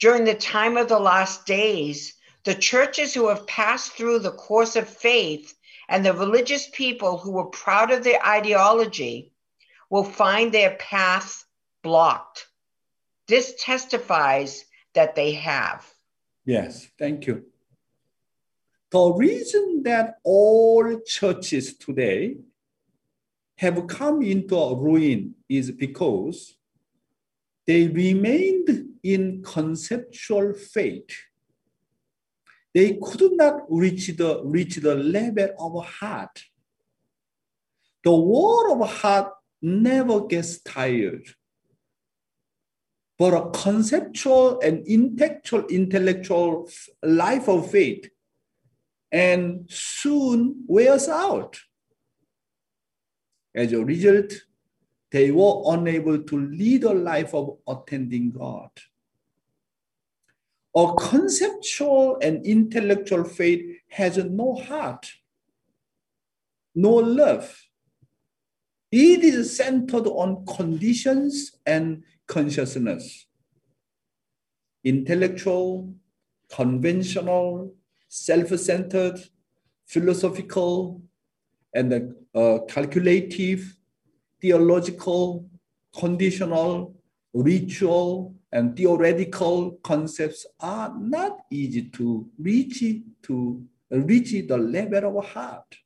During 0.00 0.24
the 0.24 0.34
time 0.34 0.76
of 0.76 0.88
the 0.88 0.98
last 0.98 1.46
days, 1.46 2.14
the 2.44 2.54
churches 2.54 3.14
who 3.14 3.28
have 3.28 3.46
passed 3.46 3.92
through 3.92 4.20
the 4.20 4.32
course 4.32 4.76
of 4.76 4.88
faith 4.88 5.54
and 5.88 6.04
the 6.04 6.12
religious 6.12 6.68
people 6.72 7.18
who 7.18 7.32
were 7.32 7.46
proud 7.46 7.90
of 7.90 8.04
their 8.04 8.24
ideology 8.24 9.32
will 9.90 10.04
find 10.04 10.52
their 10.52 10.76
path 10.76 11.44
blocked. 11.82 12.46
This 13.26 13.54
testifies 13.58 14.64
that 14.94 15.14
they 15.14 15.32
have. 15.32 15.86
Yes, 16.44 16.88
thank 16.98 17.26
you. 17.26 17.44
The 18.90 19.12
reason 19.12 19.82
that 19.82 20.18
all 20.22 21.00
churches 21.00 21.76
today 21.76 22.36
have 23.58 23.86
come 23.88 24.22
into 24.22 24.56
a 24.56 24.76
ruin 24.76 25.34
is 25.48 25.72
because 25.72 26.56
they 27.66 27.88
remained 27.88 28.90
in 29.02 29.42
conceptual 29.42 30.52
faith. 30.52 31.10
They 32.74 32.98
could 33.02 33.32
not 33.32 33.62
reach 33.68 34.08
the, 34.16 34.42
reach 34.44 34.76
the 34.76 34.94
level 34.94 35.48
of 35.58 35.84
heart. 35.84 36.44
The 38.04 38.14
war 38.14 38.70
of 38.70 38.88
heart 38.88 39.32
never 39.60 40.26
gets 40.26 40.60
tired. 40.60 41.26
But 43.18 43.32
a 43.32 43.50
conceptual 43.50 44.60
and 44.60 44.86
intellectual, 44.86 45.66
intellectual 45.66 46.70
life 47.02 47.48
of 47.48 47.70
faith 47.70 48.10
and 49.12 49.66
soon 49.70 50.64
wears 50.66 51.08
out. 51.08 51.58
As 53.54 53.72
a 53.72 53.84
result, 53.84 54.32
they 55.10 55.30
were 55.30 55.62
unable 55.66 56.22
to 56.22 56.38
lead 56.48 56.84
a 56.84 56.92
life 56.92 57.34
of 57.34 57.58
attending 57.66 58.32
God. 58.32 58.70
A 60.76 60.94
conceptual 60.98 62.18
and 62.20 62.44
intellectual 62.44 63.24
faith 63.24 63.64
has 63.88 64.18
no 64.18 64.54
heart, 64.54 65.10
no 66.74 66.90
love. 66.90 67.62
It 68.92 69.24
is 69.24 69.56
centered 69.56 70.06
on 70.06 70.44
conditions 70.44 71.56
and 71.64 72.02
consciousness. 72.26 73.26
Intellectual, 74.84 75.94
conventional, 76.52 77.74
self 78.16 78.48
centered, 78.58 79.18
philosophical, 79.86 81.02
and 81.74 82.14
uh, 82.34 82.58
calculative, 82.66 83.76
theological, 84.40 85.46
conditional, 85.94 86.94
ritual, 87.34 88.34
and 88.50 88.74
theoretical 88.76 89.72
concepts 89.82 90.46
are 90.60 90.94
not 90.98 91.40
easy 91.50 91.90
to 91.90 92.26
reach 92.38 92.82
to 93.22 93.62
reach 93.90 94.30
the 94.32 94.56
level 94.56 95.18
of 95.18 95.26
heart. 95.26 95.76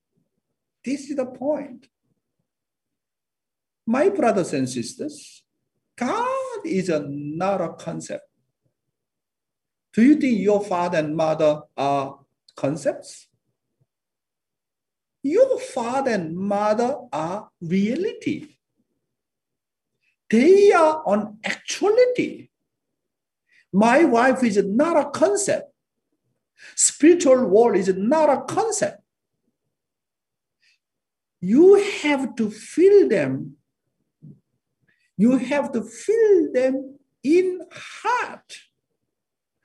This 0.85 1.11
is 1.11 1.17
the 1.17 1.27
point. 1.27 1.89
My 3.87 4.09
brothers 4.09 4.53
and 4.53 4.69
sisters, 4.69 5.43
God 5.97 6.61
is 6.65 6.89
a, 6.89 7.05
not 7.09 7.61
a 7.61 7.71
concept. 7.73 8.25
Do 9.93 10.03
you 10.03 10.15
think 10.15 10.39
your 10.39 10.65
father 10.65 10.99
and 10.99 11.17
mother 11.17 11.63
are 11.77 12.20
concepts? 12.61 13.27
Your 15.23 15.59
father 15.59 16.13
and 16.13 16.37
mother 16.37 16.97
are 17.13 17.51
reality. 17.61 18.57
They 20.29 20.73
are 20.73 21.03
on 21.07 21.39
actuality. 21.45 22.49
My 23.73 24.05
wife 24.05 24.43
is 24.45 24.63
not 24.65 24.97
a 24.97 25.11
concept. 25.11 25.73
Spiritual 26.77 27.47
world 27.47 27.77
is 27.77 27.89
not 27.97 28.29
a 28.29 28.43
concept. 28.43 29.03
You 31.41 31.83
have 32.03 32.37
to 32.37 32.51
feel 32.51 33.09
them. 33.09 33.57
You 35.17 35.39
have 35.39 35.73
to 35.73 35.83
feel 35.83 36.53
them 36.53 36.99
in 37.23 37.61
heart. 37.73 38.70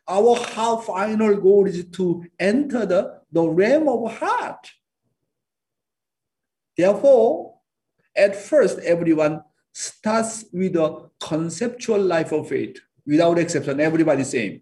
Our 0.07 0.35
half-final 0.35 1.37
goal 1.37 1.65
is 1.67 1.85
to 1.93 2.25
enter 2.39 2.85
the, 2.85 3.21
the 3.31 3.47
realm 3.47 3.87
of 3.87 4.17
heart. 4.17 4.71
Therefore, 6.77 7.55
at 8.15 8.35
first, 8.35 8.79
everyone 8.79 9.41
starts 9.73 10.45
with 10.53 10.75
a 10.75 11.09
conceptual 11.19 11.99
life 11.99 12.31
of 12.31 12.47
faith 12.47 12.79
without 13.05 13.37
exception, 13.37 13.79
everybody 13.79 14.23
same. 14.23 14.61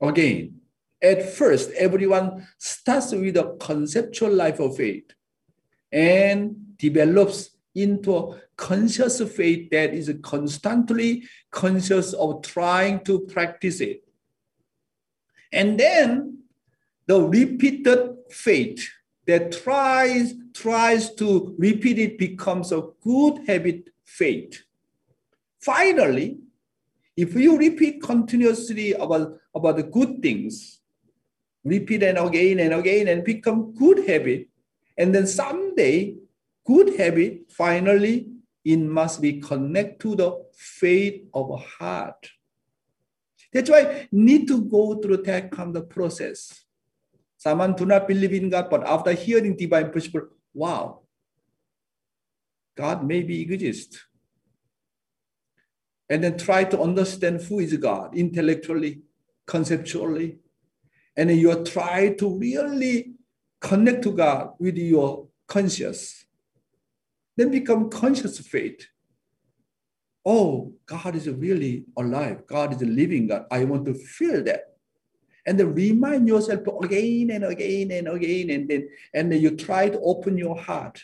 Again, 0.00 0.60
at 1.02 1.32
first, 1.32 1.70
everyone 1.72 2.46
starts 2.58 3.12
with 3.12 3.36
a 3.36 3.56
conceptual 3.60 4.32
life 4.32 4.60
of 4.60 4.76
faith 4.76 5.12
and 5.90 6.76
develops 6.76 7.50
into 7.82 8.16
a 8.16 8.40
conscious 8.56 9.20
faith 9.32 9.70
that 9.70 9.94
is 9.94 10.12
constantly 10.22 11.24
conscious 11.50 12.12
of 12.12 12.42
trying 12.42 13.04
to 13.04 13.20
practice 13.20 13.80
it. 13.80 14.02
And 15.52 15.78
then 15.78 16.38
the 17.06 17.20
repeated 17.22 18.16
faith 18.30 18.88
that 19.26 19.52
tries 19.52 20.34
tries 20.54 21.14
to 21.14 21.54
repeat 21.58 21.98
it 21.98 22.18
becomes 22.18 22.72
a 22.72 22.82
good 23.02 23.46
habit 23.46 23.90
faith. 24.04 24.64
Finally, 25.60 26.38
if 27.16 27.34
you 27.34 27.58
repeat 27.58 28.02
continuously 28.02 28.92
about, 28.94 29.38
about 29.54 29.76
the 29.76 29.82
good 29.82 30.22
things, 30.22 30.80
repeat 31.64 32.02
and 32.02 32.18
again 32.18 32.60
and 32.60 32.74
again 32.74 33.08
and 33.08 33.24
become 33.24 33.74
good 33.74 34.08
habit, 34.08 34.48
and 34.96 35.14
then 35.14 35.26
someday 35.26 36.14
good 36.68 37.00
habit 37.00 37.50
finally 37.50 38.28
it 38.62 38.76
must 38.76 39.22
be 39.22 39.40
connected 39.40 39.98
to 40.00 40.14
the 40.14 40.44
faith 40.52 41.22
of 41.32 41.58
heart. 41.78 42.28
That's 43.50 43.70
why 43.70 44.08
need 44.12 44.46
to 44.48 44.60
go 44.62 44.96
through 44.96 45.22
that 45.28 45.50
kind 45.50 45.74
of 45.74 45.88
process. 45.88 46.66
Someone 47.38 47.74
do 47.74 47.86
not 47.86 48.06
believe 48.06 48.34
in 48.34 48.50
God, 48.50 48.68
but 48.68 48.86
after 48.86 49.12
hearing 49.12 49.56
divine 49.56 49.90
principle, 49.90 50.28
wow, 50.52 51.00
God 52.76 53.06
maybe 53.06 53.40
exists 53.40 54.04
and 56.10 56.22
then 56.22 56.36
try 56.36 56.64
to 56.64 56.80
understand 56.82 57.40
who 57.40 57.60
is 57.60 57.74
God 57.78 58.14
intellectually, 58.14 59.00
conceptually. 59.46 60.40
And 61.16 61.30
you 61.30 61.64
try 61.64 62.10
to 62.18 62.38
really 62.38 63.14
connect 63.60 64.02
to 64.02 64.12
God 64.12 64.50
with 64.58 64.76
your 64.76 65.28
conscious. 65.46 66.26
Then 67.38 67.50
become 67.50 67.88
conscious 67.88 68.38
of 68.40 68.46
faith. 68.46 68.86
Oh, 70.26 70.74
God 70.84 71.14
is 71.14 71.28
really 71.28 71.84
alive. 71.96 72.46
God 72.46 72.74
is 72.74 72.82
a 72.82 72.86
living 72.86 73.28
God. 73.28 73.46
I 73.50 73.64
want 73.64 73.86
to 73.86 73.94
feel 73.94 74.42
that. 74.44 74.76
And 75.46 75.58
then 75.58 75.72
remind 75.74 76.28
yourself 76.28 76.60
again 76.82 77.30
and 77.30 77.44
again 77.44 77.92
and 77.92 78.08
again. 78.08 78.50
And 78.50 78.68
then, 78.68 78.88
and 79.14 79.32
then 79.32 79.40
you 79.40 79.56
try 79.56 79.88
to 79.88 80.00
open 80.00 80.36
your 80.36 80.56
heart 80.60 81.00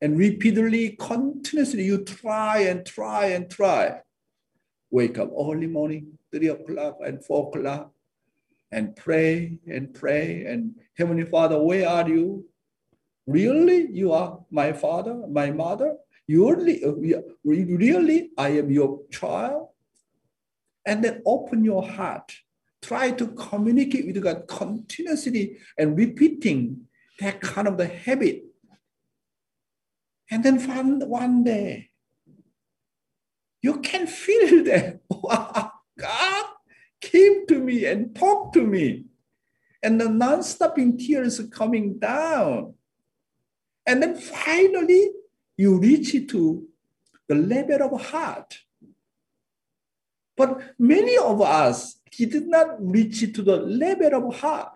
and 0.00 0.18
repeatedly, 0.18 0.90
continuously, 1.00 1.84
you 1.84 2.04
try 2.04 2.58
and 2.60 2.84
try 2.84 3.26
and 3.26 3.50
try. 3.50 4.00
Wake 4.90 5.18
up 5.18 5.30
early 5.32 5.66
morning, 5.66 6.18
three 6.30 6.48
o'clock 6.48 6.98
and 7.04 7.24
four 7.24 7.48
o'clock, 7.48 7.92
and 8.70 8.94
pray 8.94 9.58
and 9.66 9.94
pray. 9.94 10.44
And 10.44 10.74
Heavenly 10.96 11.24
Father, 11.24 11.60
where 11.60 11.88
are 11.88 12.08
you? 12.08 12.44
Really, 13.26 13.88
you 13.90 14.12
are 14.12 14.40
my 14.50 14.72
father, 14.72 15.14
my 15.28 15.50
mother? 15.50 15.96
You 16.26 16.54
really, 16.54 16.82
really, 17.44 18.30
I 18.36 18.48
am 18.50 18.70
your 18.70 19.00
child? 19.10 19.68
And 20.84 21.02
then 21.04 21.22
open 21.26 21.64
your 21.64 21.86
heart. 21.86 22.32
Try 22.82 23.10
to 23.12 23.28
communicate 23.28 24.06
with 24.06 24.22
God 24.22 24.46
continuously 24.46 25.58
and 25.76 25.96
repeating 25.96 26.86
that 27.18 27.40
kind 27.40 27.66
of 27.66 27.78
the 27.78 27.86
habit 27.88 28.44
and 30.30 30.42
then 30.44 30.58
one, 31.08 31.44
day, 31.44 31.90
you 33.62 33.80
can 33.80 34.06
feel 34.06 34.64
that, 34.64 35.00
God 35.98 36.44
came 37.00 37.46
to 37.46 37.58
me 37.58 37.84
and 37.86 38.14
talked 38.14 38.54
to 38.54 38.66
me. 38.66 39.04
And 39.82 40.00
the 40.00 40.08
non-stopping 40.08 40.98
tears 40.98 41.38
are 41.38 41.46
coming 41.46 41.98
down. 41.98 42.74
And 43.86 44.02
then 44.02 44.16
finally, 44.16 45.10
you 45.56 45.78
reach 45.78 46.12
to 46.28 46.66
the 47.28 47.34
level 47.34 47.82
of 47.82 48.06
heart. 48.06 48.58
But 50.36 50.74
many 50.78 51.16
of 51.16 51.40
us 51.40 51.96
he 52.16 52.24
did 52.24 52.46
not 52.48 52.76
reach 52.78 53.20
to 53.34 53.42
the 53.42 53.56
level 53.56 54.28
of 54.28 54.40
heart. 54.40 54.72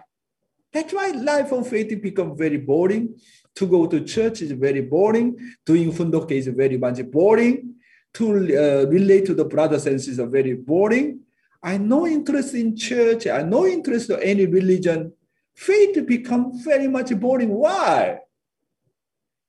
That's 0.73 0.93
why 0.93 1.09
life 1.09 1.53
of 1.53 1.67
faith 1.69 2.01
become 2.03 2.37
very 2.37 2.59
boring. 2.59 3.19
To 3.57 3.67
go 3.67 3.87
to 3.87 4.05
church 4.05 4.43
is 4.43 4.53
very 4.53 4.83
boring. 4.83 5.37
Doing 5.65 5.91
hoondok 5.93 6.31
is 6.33 6.49
very 6.49 6.77
much 6.77 7.01
boring. 7.11 7.77
To 8.15 8.25
uh, 8.33 8.87
relate 8.91 9.27
to 9.27 9.35
the 9.35 9.45
brothers 9.45 9.87
and 9.87 9.99
sisters 9.99 10.21
are 10.21 10.29
very 10.29 10.55
boring. 10.55 11.21
I 11.63 11.79
no 11.79 12.07
interest 12.07 12.55
in 12.55 12.77
church. 12.77 13.27
I 13.27 13.43
no 13.43 13.67
interest 13.67 14.11
in 14.11 14.21
any 14.21 14.47
religion. 14.47 15.13
Faith 15.55 16.07
become 16.07 16.53
very 16.63 16.89
much 16.89 17.19
boring. 17.19 17.51
Why? 17.51 18.19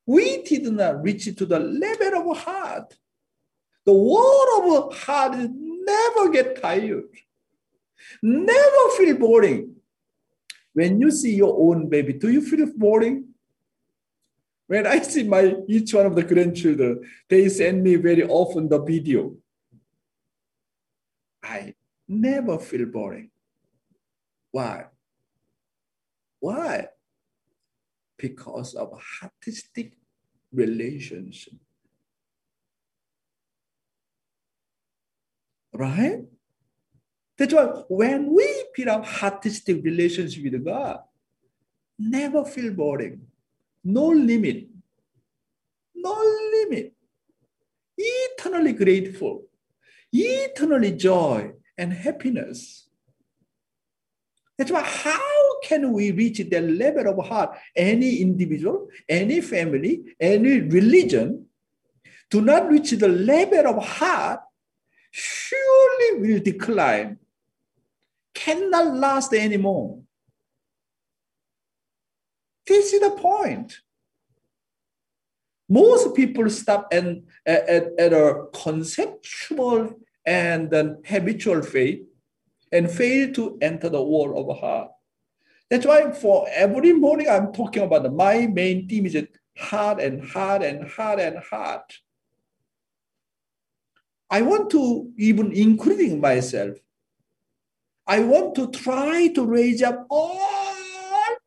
We 0.05 0.43
did 0.43 0.63
not 0.63 1.03
reach 1.03 1.25
to 1.35 1.45
the 1.45 1.59
level 1.59 2.31
of 2.31 2.37
heart. 2.37 2.97
The 3.85 3.93
word 3.93 4.75
of 4.75 4.97
heart 4.97 5.37
never 5.37 6.29
get 6.29 6.61
tired, 6.61 7.09
never 8.21 8.89
feel 8.97 9.17
boring. 9.17 9.75
When 10.73 11.01
you 11.01 11.11
see 11.11 11.35
your 11.35 11.55
own 11.57 11.89
baby, 11.89 12.13
do 12.13 12.29
you 12.29 12.41
feel 12.41 12.67
boring? 12.75 13.25
When 14.67 14.87
I 14.87 14.99
see 14.99 15.23
my 15.23 15.55
each 15.67 15.93
one 15.93 16.05
of 16.05 16.15
the 16.15 16.23
grandchildren, 16.23 17.01
they 17.27 17.49
send 17.49 17.83
me 17.83 17.95
very 17.95 18.23
often 18.23 18.69
the 18.69 18.81
video. 18.81 19.35
I 21.43 21.75
never 22.07 22.57
feel 22.57 22.85
boring. 22.85 23.31
Why? 24.51 24.85
Why? 26.39 26.87
Because 28.21 28.75
of 28.75 28.93
heartistic 29.01 29.93
relationship. 30.53 31.53
Right? 35.73 36.21
That's 37.37 37.53
why 37.53 37.65
when 37.89 38.33
we 38.35 38.65
build 38.75 38.89
up 38.89 39.05
heartistic 39.05 39.83
relationship 39.83 40.43
with 40.43 40.63
God, 40.63 40.99
never 41.97 42.45
feel 42.45 42.71
boring, 42.73 43.21
no 43.83 44.07
limit. 44.09 44.67
no 46.01 46.15
limit, 46.53 46.93
eternally 47.97 48.73
grateful, 48.73 49.43
eternally 50.11 50.91
joy 50.91 51.51
and 51.77 51.93
happiness. 51.93 52.87
That's 54.57 54.71
why 54.71 54.83
how 54.83 55.40
can 55.63 55.91
we 55.93 56.11
reach 56.11 56.37
the 56.37 56.61
level 56.61 57.07
of 57.07 57.25
heart? 57.27 57.57
Any 57.75 58.17
individual, 58.17 58.87
any 59.07 59.41
family, 59.41 60.15
any 60.19 60.61
religion 60.61 61.45
do 62.29 62.41
not 62.41 62.69
reach 62.69 62.91
the 62.91 63.07
level 63.07 63.67
of 63.67 63.85
heart, 63.85 64.39
surely 65.11 66.19
will 66.19 66.39
decline, 66.39 67.17
cannot 68.33 68.95
last 68.95 69.33
anymore. 69.33 69.99
This 72.65 72.93
is 72.93 73.01
the 73.01 73.11
point. 73.11 73.81
Most 75.67 76.15
people 76.15 76.49
stop 76.49 76.87
at, 76.91 77.05
at, 77.45 77.87
at 77.99 78.13
a 78.13 78.45
conceptual 78.53 79.99
and 80.25 80.69
then 80.69 81.01
habitual 81.05 81.61
faith 81.61 82.01
and 82.71 82.89
fail 82.89 83.33
to 83.33 83.57
enter 83.61 83.89
the 83.89 84.01
world 84.01 84.49
of 84.49 84.59
heart. 84.59 84.91
That's 85.71 85.85
why 85.85 86.11
for 86.11 86.47
every 86.51 86.91
morning 86.91 87.29
I'm 87.29 87.53
talking 87.53 87.81
about 87.81 88.13
my 88.13 88.45
main 88.45 88.89
theme 88.89 89.05
is 89.05 89.15
heart 89.57 90.01
and 90.01 90.21
heart 90.21 90.63
and 90.63 90.85
heart 90.85 91.21
and 91.21 91.37
heart. 91.37 91.93
I 94.29 94.41
want 94.41 94.69
to 94.71 95.09
even 95.17 95.53
including 95.53 96.19
myself. 96.19 96.77
I 98.05 98.19
want 98.19 98.53
to 98.55 98.69
try 98.71 99.29
to 99.29 99.45
raise 99.45 99.81
up 99.81 100.07
all 100.09 100.41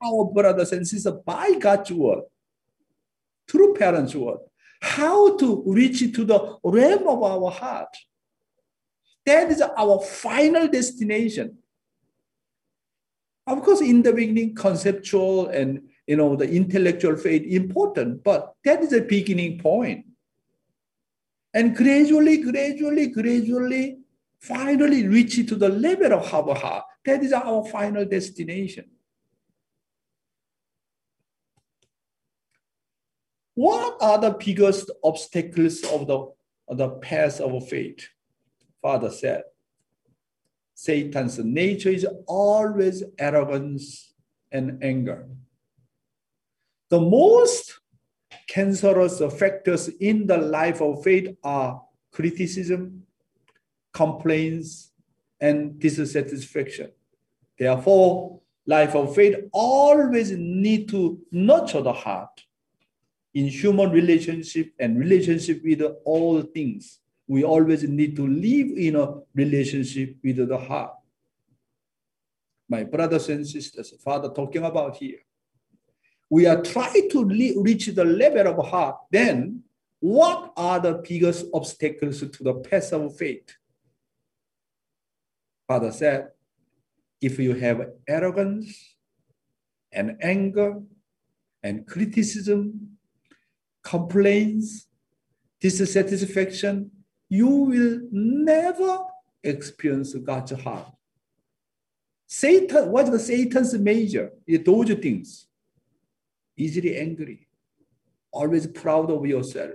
our 0.03 0.25
brothers 0.33 0.73
and 0.73 0.89
sisters 0.89 1.13
by 1.27 1.59
God's 1.59 1.93
word, 1.93 2.25
through 3.47 3.75
parents' 3.75 4.15
word, 4.15 4.39
how 4.81 5.37
to 5.37 5.63
reach 5.67 6.01
to 6.01 6.25
the 6.25 6.57
realm 6.65 7.09
of 7.09 7.23
our 7.23 7.51
heart. 7.51 7.95
That 9.27 9.51
is 9.51 9.61
our 9.61 10.01
final 10.01 10.67
destination. 10.67 11.59
Of 13.47 13.63
course, 13.63 13.81
in 13.81 14.03
the 14.03 14.13
beginning, 14.13 14.55
conceptual 14.55 15.49
and 15.49 15.83
you 16.07 16.17
know 16.17 16.37
the 16.37 16.51
intellectual 16.51 17.17
faith 17.17 17.43
important, 17.43 18.25
but 18.25 18.55
that 18.65 18.83
is 18.83 18.93
a 18.93 19.03
beginning 19.03 19.59
point. 19.59 20.07
And 21.53 21.77
gradually, 21.77 22.39
gradually, 22.39 23.09
gradually, 23.09 23.99
finally 24.41 25.07
reach 25.07 25.37
to 25.37 25.55
the 25.55 25.69
level 25.69 26.13
of 26.15 26.33
our. 26.33 26.85
That 27.05 27.23
is 27.23 27.33
our 27.33 27.65
final 27.67 28.05
destination. 28.05 28.87
What 33.55 33.99
are 34.01 34.19
the 34.19 34.33
biggest 34.33 34.91
obstacles 35.03 35.85
of 35.85 36.07
the, 36.09 36.33
of 36.69 36.79
the 36.79 36.91
path 36.91 37.41
of 37.41 37.69
faith? 37.69 38.09
Father 38.83 39.11
said, 39.11 39.45
Satan's 40.75 41.39
nature 41.39 41.91
is 41.91 42.07
always 42.27 43.05
arrogance 43.19 44.13
and 44.51 44.83
anger. 44.83 45.29
The 46.91 47.01
most 47.01 47.81
cancerous 48.49 49.23
factors 49.39 49.89
in 49.89 50.27
the 50.27 50.39
life 50.39 50.81
of 50.81 51.03
faith 51.03 51.37
are 51.43 51.83
criticism, 52.13 53.05
complaints, 53.93 54.91
and 55.41 55.79
dissatisfaction. 55.79 56.91
Therefore, 57.59 58.41
life 58.67 58.95
of 58.95 59.15
faith 59.15 59.37
always 59.53 60.33
need 60.33 60.89
to 60.91 61.21
nurture 61.31 61.83
the 61.83 61.93
heart 61.93 62.45
in 63.33 63.47
human 63.47 63.91
relationship 63.91 64.73
and 64.79 64.99
relationship 64.99 65.63
with 65.65 65.83
all 66.05 66.43
things 66.43 67.01
we 67.27 67.45
always 67.45 67.83
need 67.85 68.17
to 68.17 68.27
live 68.27 68.69
in 68.77 68.97
a 68.97 69.15
relationship 69.35 70.17
with 70.23 70.49
the 70.49 70.59
heart. 70.59 70.93
My 72.69 72.85
brothers 72.85 73.29
and 73.29 73.47
sisters, 73.47 73.95
Father 74.03 74.31
talking 74.31 74.65
about 74.65 74.97
here. 74.97 75.19
We 76.31 76.47
are 76.47 76.63
trying 76.63 77.11
to 77.11 77.25
reach 77.25 77.87
the 77.87 78.05
level 78.05 78.49
of 78.49 78.67
heart. 78.67 78.97
Then, 79.11 79.63
what 80.01 80.53
are 80.57 80.81
the 80.81 81.03
biggest 81.09 81.47
obstacles 81.55 82.21
to 82.21 82.43
the 82.43 82.55
path 82.55 82.93
of 82.93 83.17
faith? 83.17 83.57
Father 85.67 85.93
said, 85.93 86.29
if 87.21 87.39
you 87.39 87.55
have 87.55 87.89
arrogance 88.07 88.97
and 89.93 90.17
anger 90.21 90.83
and 91.63 91.87
criticism, 91.87 92.99
complaints, 93.83 94.89
dissatisfaction, 95.61 96.91
you 97.35 97.49
will 97.49 98.01
never 98.13 98.99
experience 99.43 100.15
God's 100.15 100.53
heart. 100.53 100.87
Satan, 102.27 102.93
what's 102.93 103.11
the 103.11 103.19
Satan's 103.19 103.75
major? 103.75 104.31
Those 104.65 104.95
things. 104.95 105.49
Easily 106.57 106.97
angry, 106.97 107.49
always 108.31 108.69
proud 108.69 109.11
of 109.11 109.27
yourself. 109.27 109.73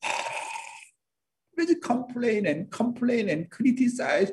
Always 1.58 1.74
complain 1.82 2.46
and 2.46 2.70
complain 2.70 3.28
and 3.28 3.50
criticize. 3.50 4.30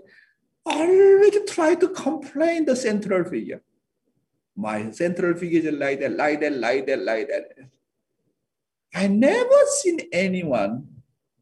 Always 0.63 1.39
try 1.49 1.73
to 1.73 1.87
complain 1.89 2.65
the 2.65 2.75
central 2.75 3.23
figure. 3.23 3.63
My 4.55 4.91
central 4.91 5.33
figure 5.35 5.71
is 5.71 5.73
like 5.73 5.99
that, 6.01 6.11
like 6.11 6.41
that, 6.41 6.53
like 6.53 6.85
that, 6.85 6.99
like 6.99 7.27
that. 7.29 7.45
I 8.93 9.07
never 9.07 9.59
seen 9.81 10.01
anyone 10.11 10.94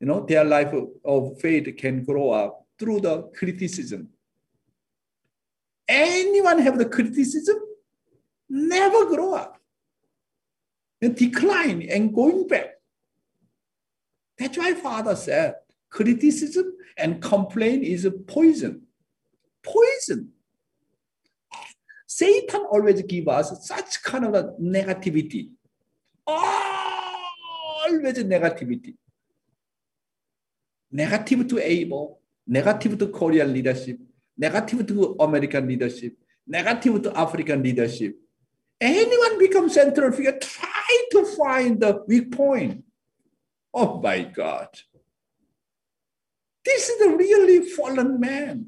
you 0.03 0.09
know, 0.09 0.19
their 0.25 0.43
life 0.43 0.73
of 1.05 1.39
faith 1.39 1.77
can 1.77 2.03
grow 2.03 2.31
up 2.31 2.65
through 2.77 2.99
the 2.99 3.21
criticism. 3.37 4.09
Anyone 5.87 6.59
have 6.59 6.77
the 6.77 6.89
criticism, 6.89 7.55
never 8.49 9.05
grow 9.05 9.35
up 9.35 9.61
and 11.01 11.15
decline 11.15 11.83
and 11.83 12.13
going 12.13 12.49
back. 12.49 12.71
That's 14.37 14.57
why 14.57 14.73
Father 14.73 15.15
said 15.15 15.55
criticism 15.89 16.73
and 16.97 17.21
complaint 17.21 17.85
is 17.85 18.03
a 18.03 18.11
poison. 18.11 18.81
Poison. 19.63 20.33
Satan 22.07 22.65
always 22.69 23.01
give 23.03 23.29
us 23.29 23.65
such 23.65 24.03
kind 24.03 24.25
of 24.25 24.33
negativity. 24.59 25.51
Always 26.27 28.17
negativity 28.17 28.95
negative 30.93 31.47
to 31.49 31.59
Abel, 31.59 32.21
negative 32.45 32.97
to 32.99 33.07
Korean 33.07 33.51
leadership, 33.51 33.99
negative 34.37 34.85
to 34.87 35.15
American 35.19 35.67
leadership, 35.67 36.15
negative 36.45 37.01
to 37.01 37.17
African 37.17 37.63
leadership. 37.63 38.15
Anyone 38.79 39.39
becomes 39.39 39.73
central 39.73 40.11
figure, 40.11 40.37
try 40.39 41.07
to 41.11 41.25
find 41.25 41.79
the 41.79 42.03
weak 42.07 42.31
point. 42.31 42.83
Oh 43.73 43.99
my 43.99 44.21
God. 44.21 44.69
This 46.63 46.89
is 46.89 46.99
the 46.99 47.17
really 47.17 47.67
fallen 47.69 48.19
man. 48.19 48.67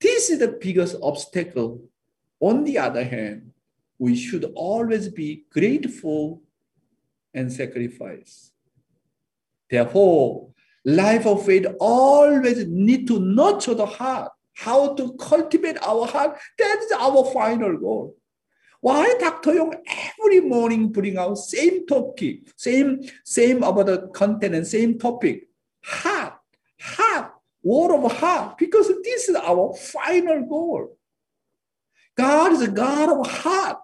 This 0.00 0.30
is 0.30 0.38
the 0.38 0.48
biggest 0.48 0.96
obstacle. 1.02 1.82
On 2.40 2.64
the 2.64 2.78
other 2.78 3.04
hand, 3.04 3.52
we 3.98 4.16
should 4.16 4.44
always 4.54 5.08
be 5.08 5.44
grateful 5.50 6.42
and 7.34 7.52
sacrifice. 7.52 8.49
Therefore, 9.70 10.50
life 10.84 11.26
of 11.26 11.46
faith 11.46 11.66
always 11.78 12.66
need 12.66 13.06
to 13.06 13.20
nurture 13.20 13.74
the 13.74 13.86
heart. 13.86 14.32
How 14.54 14.94
to 14.94 15.14
cultivate 15.14 15.78
our 15.82 16.06
heart, 16.06 16.36
that 16.58 16.78
is 16.82 16.92
our 16.92 17.24
final 17.32 17.78
goal. 17.78 18.16
Why 18.80 19.14
Dr. 19.20 19.54
Yong 19.54 19.74
every 19.86 20.40
morning 20.40 20.90
bring 20.90 21.18
out 21.18 21.34
same 21.36 21.86
topic, 21.86 22.50
same, 22.56 23.02
same 23.24 23.62
about 23.62 23.86
the 23.86 24.08
content 24.08 24.54
and 24.54 24.66
same 24.66 24.98
topic. 24.98 25.48
Heart, 25.84 26.34
heart, 26.80 27.32
word 27.62 27.94
of 27.94 28.12
heart, 28.12 28.58
because 28.58 28.88
this 29.02 29.28
is 29.28 29.36
our 29.36 29.74
final 29.74 30.44
goal. 30.46 30.96
God 32.16 32.52
is 32.52 32.62
a 32.62 32.68
God 32.68 33.20
of 33.20 33.30
heart. 33.30 33.78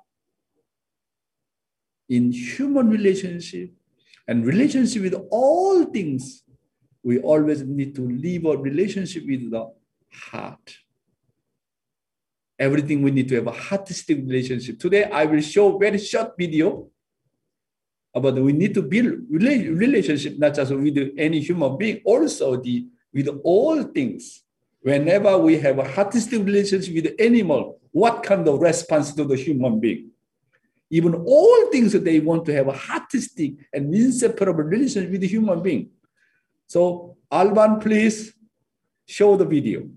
In 2.09 2.33
human 2.33 2.89
relationship, 2.89 3.73
and 4.29 4.45
relationship 4.47 5.03
with 5.03 5.15
all 5.31 5.85
things, 5.85 6.43
we 7.03 7.19
always 7.21 7.63
need 7.63 7.95
to 7.95 8.03
live 8.03 8.45
a 8.47 8.57
relationship 8.57 9.25
with 9.27 9.51
the 9.51 9.71
heart. 10.13 10.77
Everything 12.59 13.03
we 13.03 13.11
need 13.11 13.29
to 13.29 13.37
have 13.37 13.47
a 13.47 13.53
heartistic 13.53 14.27
relationship. 14.27 14.79
Today, 14.79 15.05
I 15.05 15.25
will 15.27 15.41
show 15.41 15.79
very 15.79 15.99
short 15.99 16.33
video 16.39 16.89
about 18.15 18.35
we 18.35 18.53
need 18.53 18.75
to 18.75 18.83
build 18.83 19.21
relationship 19.31 20.39
not 20.39 20.55
just 20.55 20.73
with 20.73 21.15
any 21.19 21.41
human 21.41 21.77
being, 21.77 22.01
also 22.05 22.57
the 22.57 22.89
with 23.13 23.29
all 23.45 23.83
things. 23.83 24.43
Whenever 24.81 25.37
we 25.39 25.59
have 25.59 25.79
a 25.79 25.83
heartistic 25.83 26.45
relationship 26.45 26.95
with 26.95 27.15
animal, 27.19 27.81
what 27.93 28.23
kind 28.23 28.47
of 28.49 28.61
response 28.61 29.13
to 29.15 29.25
the 29.25 29.37
human 29.37 29.81
being? 29.81 30.11
Even 30.91 31.15
all 31.15 31.71
things 31.71 31.93
that 31.93 32.05
they 32.05 32.21
want 32.21 32.45
to 32.47 32.55
have 32.55 32.69
a 32.69 32.73
heartistic 32.73 33.57
and 33.73 33.95
inseparable 33.95 34.63
relation 34.63 35.11
with 35.11 35.21
the 35.21 35.27
human 35.27 35.63
being. 35.63 35.91
So 36.67 37.17
Alban, 37.31 37.81
please 37.81 38.35
show 39.07 39.37
the 39.37 39.45
video. 39.45 39.89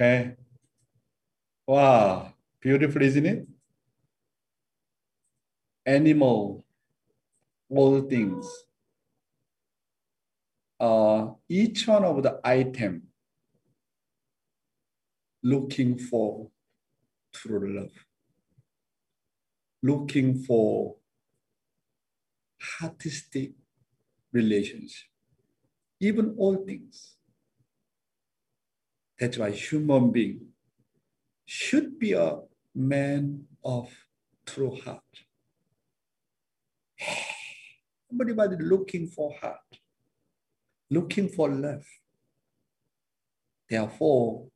Okay. 0.00 0.36
Wow, 1.68 2.34
beautiful, 2.60 3.00
isn't 3.02 3.24
it? 3.26 3.46
Animal, 5.86 6.64
all 7.70 8.02
things. 8.02 8.46
Uh, 10.80 11.34
each 11.48 11.86
one 11.86 12.02
of 12.04 12.20
the 12.24 12.40
item 12.42 13.08
looking 15.42 15.98
for 15.98 16.48
true 17.32 17.74
love, 17.80 17.92
looking 19.82 20.34
for 20.44 20.96
heartistic 22.62 23.54
relationship, 24.32 25.08
even 26.00 26.34
all 26.38 26.56
things. 26.66 27.17
That's 29.18 29.36
why 29.36 29.50
human 29.50 30.12
being 30.12 30.46
should 31.44 31.98
be 31.98 32.12
a 32.12 32.38
man 32.74 33.46
of 33.64 33.90
true 34.46 34.78
heart. 34.84 35.02
Everybody 38.12 38.56
looking 38.60 39.08
for 39.08 39.34
heart, 39.40 39.78
looking 40.90 41.28
for 41.28 41.48
love. 41.48 41.84
Therefore, 43.68 44.46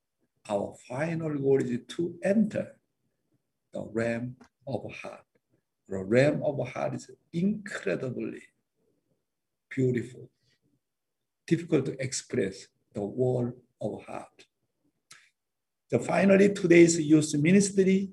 our 0.49 0.75
final 0.89 1.37
goal 1.39 1.61
is 1.61 1.81
to 1.97 2.15
enter 2.23 2.77
the 3.73 3.85
realm 3.93 4.37
of 4.67 4.93
heart. 4.93 5.25
The 5.89 5.99
realm 5.99 6.43
of 6.45 6.69
heart 6.69 6.95
is 6.95 7.11
incredibly 7.33 8.43
beautiful, 9.69 10.31
difficult 11.47 11.87
to 11.87 12.03
express 12.03 12.69
the 12.95 13.03
world 13.03 13.55
of 13.81 14.05
heart. 14.05 14.47
The 15.93 15.99
finally, 15.99 16.49
today's 16.49 16.99
youth 16.99 17.35
ministry, 17.35 18.09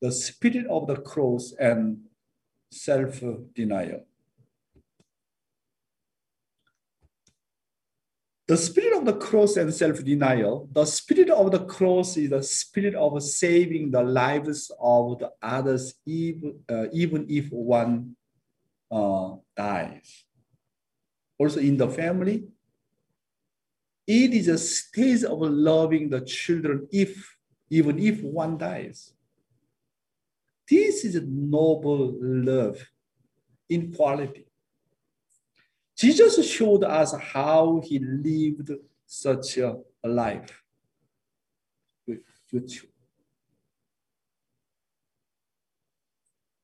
the 0.00 0.12
spirit 0.12 0.64
of 0.68 0.86
the 0.86 0.94
cross 0.94 1.52
and 1.58 1.98
self-denial. 2.70 4.06
The 8.46 8.56
spirit 8.56 8.96
of 8.96 9.04
the 9.06 9.14
cross 9.14 9.56
and 9.56 9.74
self-denial, 9.74 10.68
the 10.70 10.84
spirit 10.84 11.30
of 11.30 11.50
the 11.50 11.64
cross 11.64 12.16
is 12.16 12.30
the 12.30 12.44
spirit 12.44 12.94
of 12.94 13.20
saving 13.24 13.90
the 13.90 14.04
lives 14.04 14.70
of 14.78 15.18
the 15.18 15.32
others, 15.42 15.94
even, 16.06 16.60
uh, 16.70 16.86
even 16.92 17.26
if 17.28 17.48
one 17.50 18.14
uh, 18.88 19.32
dies. 19.56 20.26
Also 21.40 21.58
in 21.58 21.76
the 21.76 21.88
family, 21.88 22.44
it 24.06 24.34
is 24.34 24.48
a 24.48 24.58
stage 24.58 25.24
of 25.24 25.40
loving 25.40 26.10
the 26.10 26.20
children 26.20 26.86
if 26.92 27.36
even 27.70 27.98
if 27.98 28.22
one 28.22 28.58
dies. 28.58 29.12
This 30.68 31.04
is 31.04 31.16
a 31.16 31.22
noble 31.22 32.14
love 32.20 32.78
in 33.68 33.92
quality. 33.92 34.46
Jesus 35.96 36.50
showed 36.50 36.84
us 36.84 37.14
how 37.14 37.80
he 37.84 37.98
lived 37.98 38.70
such 39.06 39.58
a 39.58 39.76
life. 40.02 40.62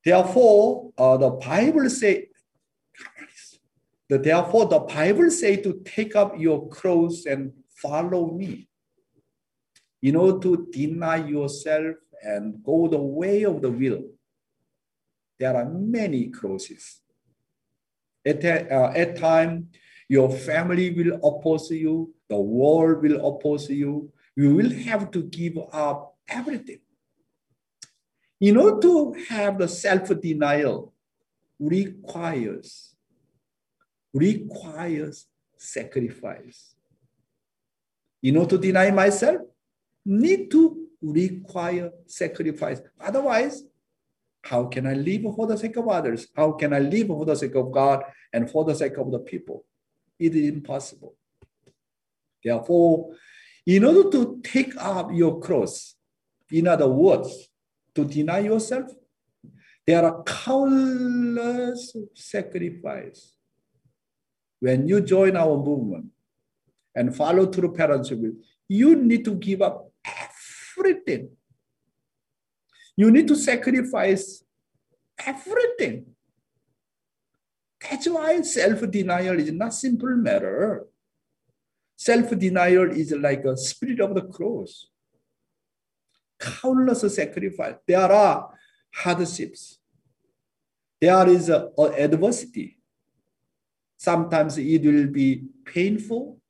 Therefore, 0.05 0.93
uh, 0.97 1.17
the 1.19 1.31
Bible 1.31 1.91
say, 1.91 2.29
the, 2.99 3.27
therefore 4.19 4.67
the 4.67 4.81
Bible 4.81 5.31
say 5.31 5.57
to 5.57 5.81
take 5.85 6.17
up 6.17 6.39
your 6.39 6.69
cross 6.69 7.27
and 7.27 7.53
follow 7.69 8.33
me. 8.33 8.69
You 10.01 10.13
know, 10.13 10.39
to 10.39 10.67
deny 10.73 11.17
yourself 11.27 11.97
and 12.23 12.63
go 12.65 12.89
the 12.89 13.01
way 13.01 13.45
of 13.45 13.63
the 13.63 13.71
will. 13.71 14.03
There 15.39 15.57
are 15.57 15.69
many 15.69 16.29
crosses. 16.29 17.01
At, 18.27 18.45
uh, 18.45 18.93
at 18.95 19.17
time, 19.17 19.69
your 20.09 20.31
family 20.31 20.91
will 20.91 21.15
oppose 21.25 21.71
you, 21.71 22.13
the 22.29 22.37
world 22.37 23.03
will 23.03 23.25
oppose 23.25 23.71
you. 23.71 24.13
You 24.37 24.55
will 24.55 24.71
have 24.71 25.11
to 25.13 25.23
give 25.23 25.57
up 25.73 26.17
everything. 26.29 26.81
You 28.41 28.53
know, 28.55 28.81
to 28.81 29.13
have 29.29 29.59
the 29.59 29.69
self-denial 29.69 30.93
requires 31.59 32.90
requires 34.13 35.27
sacrifice. 35.57 36.75
You 38.21 38.33
know, 38.33 38.45
to 38.45 38.59
deny 38.59 38.91
myself, 38.91 39.41
need 40.05 40.51
to 40.51 40.89
require 41.01 41.91
sacrifice. 42.07 42.81
Otherwise, 43.01 43.63
how 44.43 44.67
can 44.67 44.87
I 44.87 44.95
live 44.95 45.23
for 45.35 45.47
the 45.47 45.57
sake 45.57 45.77
of 45.77 45.89
others? 45.89 46.29
How 46.35 46.53
can 46.53 46.73
I 46.73 46.79
live 46.79 47.09
for 47.09 47.25
the 47.25 47.37
sake 47.37 47.55
of 47.55 47.71
God 47.71 48.03
and 48.33 48.51
for 48.51 48.65
the 48.65 48.75
sake 48.75 48.97
of 48.97 49.11
the 49.11 49.19
people? 49.19 49.65
It 50.19 50.35
is 50.35 50.49
impossible. 50.49 51.15
Therefore, 52.43 53.15
in 53.67 53.85
order 53.85 54.11
to 54.11 54.41
take 54.43 54.75
up 54.77 55.11
your 55.13 55.41
cross, 55.41 55.95
in 56.51 56.67
other 56.67 56.89
words, 56.89 57.49
to 57.95 58.05
deny 58.05 58.41
yourself, 58.41 58.91
there 59.87 60.05
are 60.05 60.23
countless 60.25 61.97
sacrifices. 62.15 63.37
When 64.61 64.87
you 64.87 65.01
join 65.01 65.37
our 65.37 65.57
movement 65.57 66.07
and 66.95 67.17
follow 67.17 67.47
through 67.47 67.75
parents' 67.75 68.11
will, 68.11 68.33
you 68.69 68.95
need 68.95 69.25
to 69.25 69.35
give 69.35 69.63
up 69.63 69.91
everything. 70.05 71.31
You 72.97 73.11
need 73.11 73.27
to 73.29 73.37
sacrifice 73.37 74.45
everything. 75.19 76.07
That's 77.81 78.09
why 78.09 78.43
self-denial 78.43 79.41
is 79.41 79.53
not 79.53 79.73
simple 79.73 80.15
matter. 80.17 80.85
Self-denial 81.97 82.91
is 82.93 83.13
like 83.13 83.45
a 83.45 83.57
spirit 83.57 84.01
of 84.01 84.15
the 84.15 84.23
cross. 84.23 84.89
Countless 86.39 87.15
sacrifice. 87.15 87.75
There 87.87 88.13
are 88.13 88.51
hardships. 88.95 89.79
There 91.01 91.29
is 91.29 91.49
a, 91.49 91.71
a 91.79 91.83
adversity. 92.05 92.80
Sometimes 94.01 94.57
it 94.57 94.83
will 94.83 95.09
be 95.09 95.43
painful. 95.67 96.41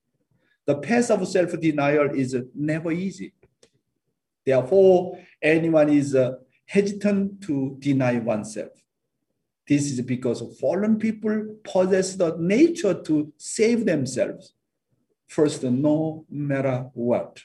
The 0.67 0.77
path 0.77 1.11
of 1.11 1.27
self-denial 1.27 2.15
is 2.15 2.37
never 2.55 2.93
easy. 2.93 3.35
Therefore, 4.47 5.19
anyone 5.43 5.89
is 5.89 6.15
uh, 6.15 6.35
hesitant 6.65 7.43
to 7.43 7.77
deny 7.81 8.21
oneself. 8.21 8.71
This 9.67 9.91
is 9.91 10.01
because 10.03 10.45
fallen 10.61 10.97
people 10.97 11.57
possess 11.65 12.15
the 12.15 12.37
nature 12.39 12.95
to 13.03 13.33
save 13.37 13.85
themselves 13.85 14.55
first, 15.27 15.65
no 15.65 16.27
matter 16.31 16.89
what. 16.95 17.41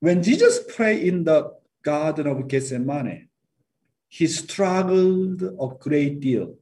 When 0.00 0.22
Jesus 0.22 0.60
prayed 0.74 1.08
in 1.08 1.24
the 1.24 1.54
Garden 1.82 2.26
of 2.26 2.46
Gethsemane, 2.46 3.29
he 4.10 4.26
struggled 4.26 5.40
a 5.40 5.68
great 5.78 6.20
deal. 6.20 6.56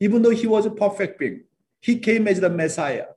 Even 0.00 0.22
though 0.22 0.30
he 0.30 0.46
was 0.46 0.64
a 0.64 0.70
perfect 0.70 1.18
being, 1.18 1.44
he 1.80 1.98
came 1.98 2.26
as 2.26 2.40
the 2.40 2.48
Messiah. 2.48 3.08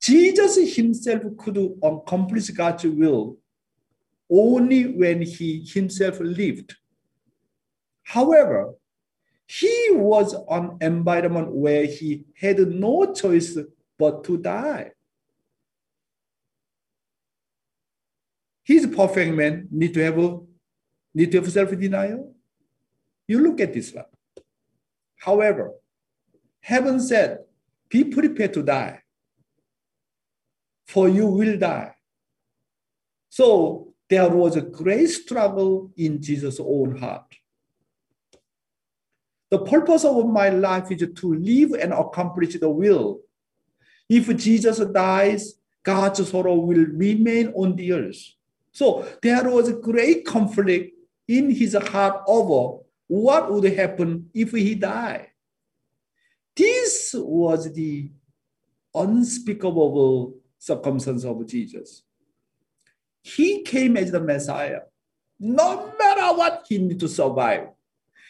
Jesus 0.00 0.74
himself 0.74 1.22
could 1.36 1.58
accomplish 1.82 2.48
God's 2.48 2.84
will 2.84 3.36
only 4.30 4.86
when 4.86 5.20
he 5.20 5.62
himself 5.62 6.18
lived. 6.20 6.74
However, 8.02 8.72
he 9.46 9.88
was 9.92 10.34
an 10.48 10.78
environment 10.80 11.52
where 11.52 11.84
he 11.84 12.24
had 12.34 12.60
no 12.60 13.12
choice 13.12 13.58
but 13.98 14.24
to 14.24 14.38
die. 14.38 14.92
He's 18.62 18.86
perfect 18.86 19.34
man, 19.34 19.68
need 19.70 19.92
to 19.94 20.04
have 20.04 20.40
need 21.14 21.32
to 21.32 21.40
have 21.40 21.50
self-denial. 21.50 22.34
You 23.26 23.40
look 23.40 23.60
at 23.60 23.72
this 23.72 23.92
one. 23.92 24.04
However, 25.18 25.72
heaven 26.60 27.00
said, 27.00 27.40
be 27.88 28.04
prepared 28.04 28.54
to 28.54 28.62
die 28.62 29.02
for 30.90 31.08
you 31.08 31.26
will 31.26 31.56
die. 31.56 31.94
So 33.28 33.94
there 34.08 34.28
was 34.28 34.56
a 34.56 34.60
great 34.60 35.06
struggle 35.06 35.92
in 35.96 36.20
Jesus' 36.20 36.58
own 36.58 36.98
heart. 36.98 37.32
The 39.50 39.60
purpose 39.60 40.04
of 40.04 40.26
my 40.26 40.48
life 40.48 40.90
is 40.90 41.08
to 41.14 41.34
live 41.34 41.72
and 41.72 41.92
accomplish 41.92 42.58
the 42.58 42.68
will. 42.68 43.20
If 44.08 44.36
Jesus 44.36 44.78
dies, 44.78 45.54
God's 45.84 46.28
sorrow 46.28 46.56
will 46.56 46.84
remain 46.86 47.52
on 47.54 47.76
the 47.76 47.92
earth. 47.92 48.34
So 48.72 49.06
there 49.22 49.48
was 49.48 49.68
a 49.68 49.74
great 49.74 50.26
conflict 50.26 50.96
in 51.30 51.48
his 51.48 51.74
heart 51.74 52.22
over 52.26 52.82
what 53.06 53.52
would 53.52 53.72
happen 53.72 54.28
if 54.34 54.50
he 54.50 54.74
died. 54.74 55.28
This 56.56 57.14
was 57.16 57.72
the 57.72 58.10
unspeakable 58.92 60.34
circumstance 60.58 61.24
of 61.24 61.46
Jesus. 61.46 62.02
He 63.22 63.62
came 63.62 63.96
as 63.96 64.10
the 64.10 64.20
Messiah. 64.20 64.80
No 65.38 65.94
matter 65.96 66.36
what, 66.36 66.66
he 66.68 66.78
need 66.78 66.98
to 66.98 67.08
survive. 67.08 67.68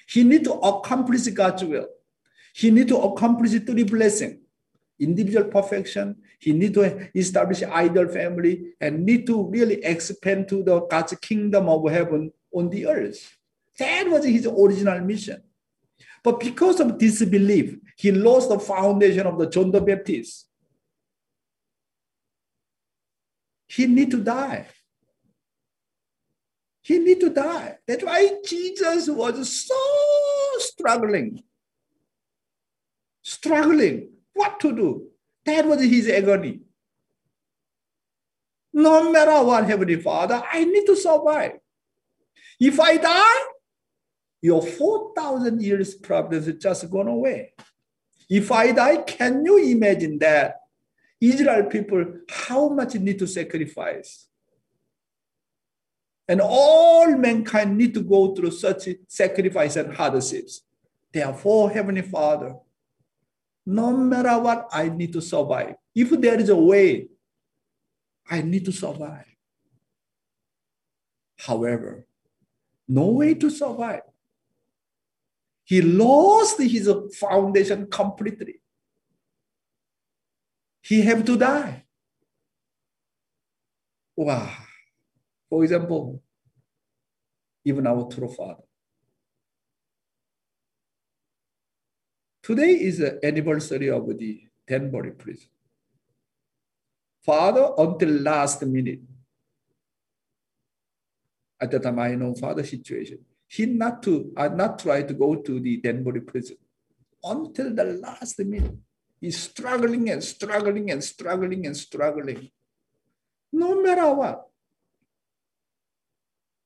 He 0.07 0.22
need 0.22 0.44
to 0.44 0.53
accomplish 0.53 1.26
God's 1.28 1.64
will. 1.64 1.88
He 2.53 2.70
need 2.70 2.88
to 2.88 2.98
accomplish 2.98 3.53
three 3.53 3.84
blessings. 3.84 4.36
Individual 4.98 5.46
perfection. 5.46 6.16
He 6.38 6.53
need 6.53 6.74
to 6.74 7.09
establish 7.16 7.62
ideal 7.62 8.09
family 8.09 8.74
and 8.78 9.07
need 9.07 9.26
to 9.28 9.48
really 9.48 9.82
expand 9.82 10.48
to 10.51 10.62
the 10.62 10.80
God's 10.82 11.14
kingdom 11.22 11.70
of 11.70 11.90
heaven 11.90 12.32
on 12.53 12.70
the 12.70 12.86
earth. 12.86 13.36
That 13.78 14.09
was 14.09 14.24
his 14.24 14.46
original 14.46 15.01
mission. 15.01 15.42
But 16.22 16.40
because 16.40 16.80
of 16.80 16.98
disbelief, 16.98 17.76
he 17.96 18.12
lost 18.12 18.48
the 18.48 18.59
foundation 18.59 19.26
of 19.26 19.38
the 19.38 19.48
John 19.48 19.70
the 19.70 19.80
Baptist. 19.80 20.51
he 23.70 23.86
need 23.86 24.11
to 24.11 24.18
die. 24.18 24.66
He 26.82 26.98
need 26.98 27.20
to 27.20 27.30
die. 27.30 27.76
That's 27.86 28.03
why 28.03 28.40
Jesus 28.44 29.09
was 29.09 29.66
so 29.68 29.76
struggling. 30.59 31.44
Struggling. 33.22 34.09
What 34.32 34.59
to 34.61 34.74
do? 34.74 35.07
That 35.44 35.66
was 35.66 35.80
his 35.82 36.09
agony. 36.09 36.62
No 38.72 39.12
matter 39.12 39.44
what, 39.44 39.66
Heavenly 39.66 40.01
Father, 40.01 40.42
I 40.51 40.64
need 40.64 40.86
to 40.86 40.96
survive. 40.96 41.61
If 42.61 42.78
I 42.78 42.98
die, 42.98 43.44
your 44.42 44.62
4,000 44.62 45.62
years 45.62 45.94
problem 45.94 46.42
is 46.42 46.54
just 46.62 46.90
gone 46.90 47.08
away. 47.08 47.54
If 48.28 48.52
I 48.52 48.72
die, 48.72 48.98
can 48.98 49.44
you 49.44 49.58
imagine 49.58 50.18
that? 50.18 50.56
Israel 51.20 51.64
people, 51.64 52.04
how 52.28 52.68
much 52.68 52.94
need 52.94 53.18
to 53.18 53.26
sacrifice? 53.26 54.28
And 56.28 56.40
all 56.40 57.16
mankind 57.16 57.76
need 57.76 57.92
to 57.94 58.02
go 58.02 58.34
through 58.34 58.52
such 58.52 58.88
sacrifice 59.08 59.76
and 59.76 59.92
hardships. 59.92 60.62
Therefore, 61.12 61.70
Heavenly 61.70 62.02
Father, 62.02 62.54
no 63.66 63.96
matter 63.96 64.38
what, 64.38 64.68
I 64.72 64.88
need 64.88 65.12
to 65.14 65.20
survive. 65.20 65.74
If 65.94 66.11
there 66.11 66.38
is 66.38 66.48
a 66.48 66.56
way, 66.56 67.08
I 68.30 68.42
need 68.42 68.64
to 68.66 68.72
survive. 68.72 69.26
However, 71.36 72.06
no 72.91 73.07
way 73.07 73.34
to 73.34 73.51
survive. 73.51 74.03
He 75.64 75.80
lost 75.80 76.61
his 76.61 76.91
foundation 77.18 77.86
completely 77.88 78.61
he 80.82 81.03
have 81.03 81.24
to 81.24 81.36
die. 81.36 81.84
Wow. 84.16 84.53
For 85.49 85.62
example, 85.62 86.22
even 87.64 87.86
our 87.86 88.09
true 88.09 88.28
father. 88.28 88.64
Today 92.43 92.72
is 92.72 92.99
the 92.99 93.24
anniversary 93.24 93.91
of 93.91 94.07
the 94.18 94.41
Danbury 94.66 95.12
prison. 95.12 95.49
Father, 97.22 97.70
until 97.76 98.09
last 98.09 98.62
minute, 98.62 99.01
At 101.61 101.70
the 101.70 101.78
time, 101.78 101.98
I 101.98 102.14
know 102.14 102.34
father's 102.34 102.70
situation. 102.70 103.18
He 103.46 103.66
not 103.66 104.02
to, 104.04 104.32
I 104.36 104.48
not 104.48 104.78
try 104.78 105.02
to 105.02 105.12
go 105.12 105.36
to 105.36 105.61
the 105.61 105.76
Danbury 105.78 106.20
prison 106.20 106.56
until 107.22 107.74
the 107.74 107.84
last 107.84 108.38
minute. 108.38 108.76
He's 109.20 109.38
struggling 109.38 110.08
and 110.11 110.24
struggling 110.24 110.90
and 110.90 111.04
struggling 111.04 111.66
and 111.66 111.76
struggling. 111.76 112.50
No 113.52 113.82
matter 113.82 114.14
what. 114.14 114.46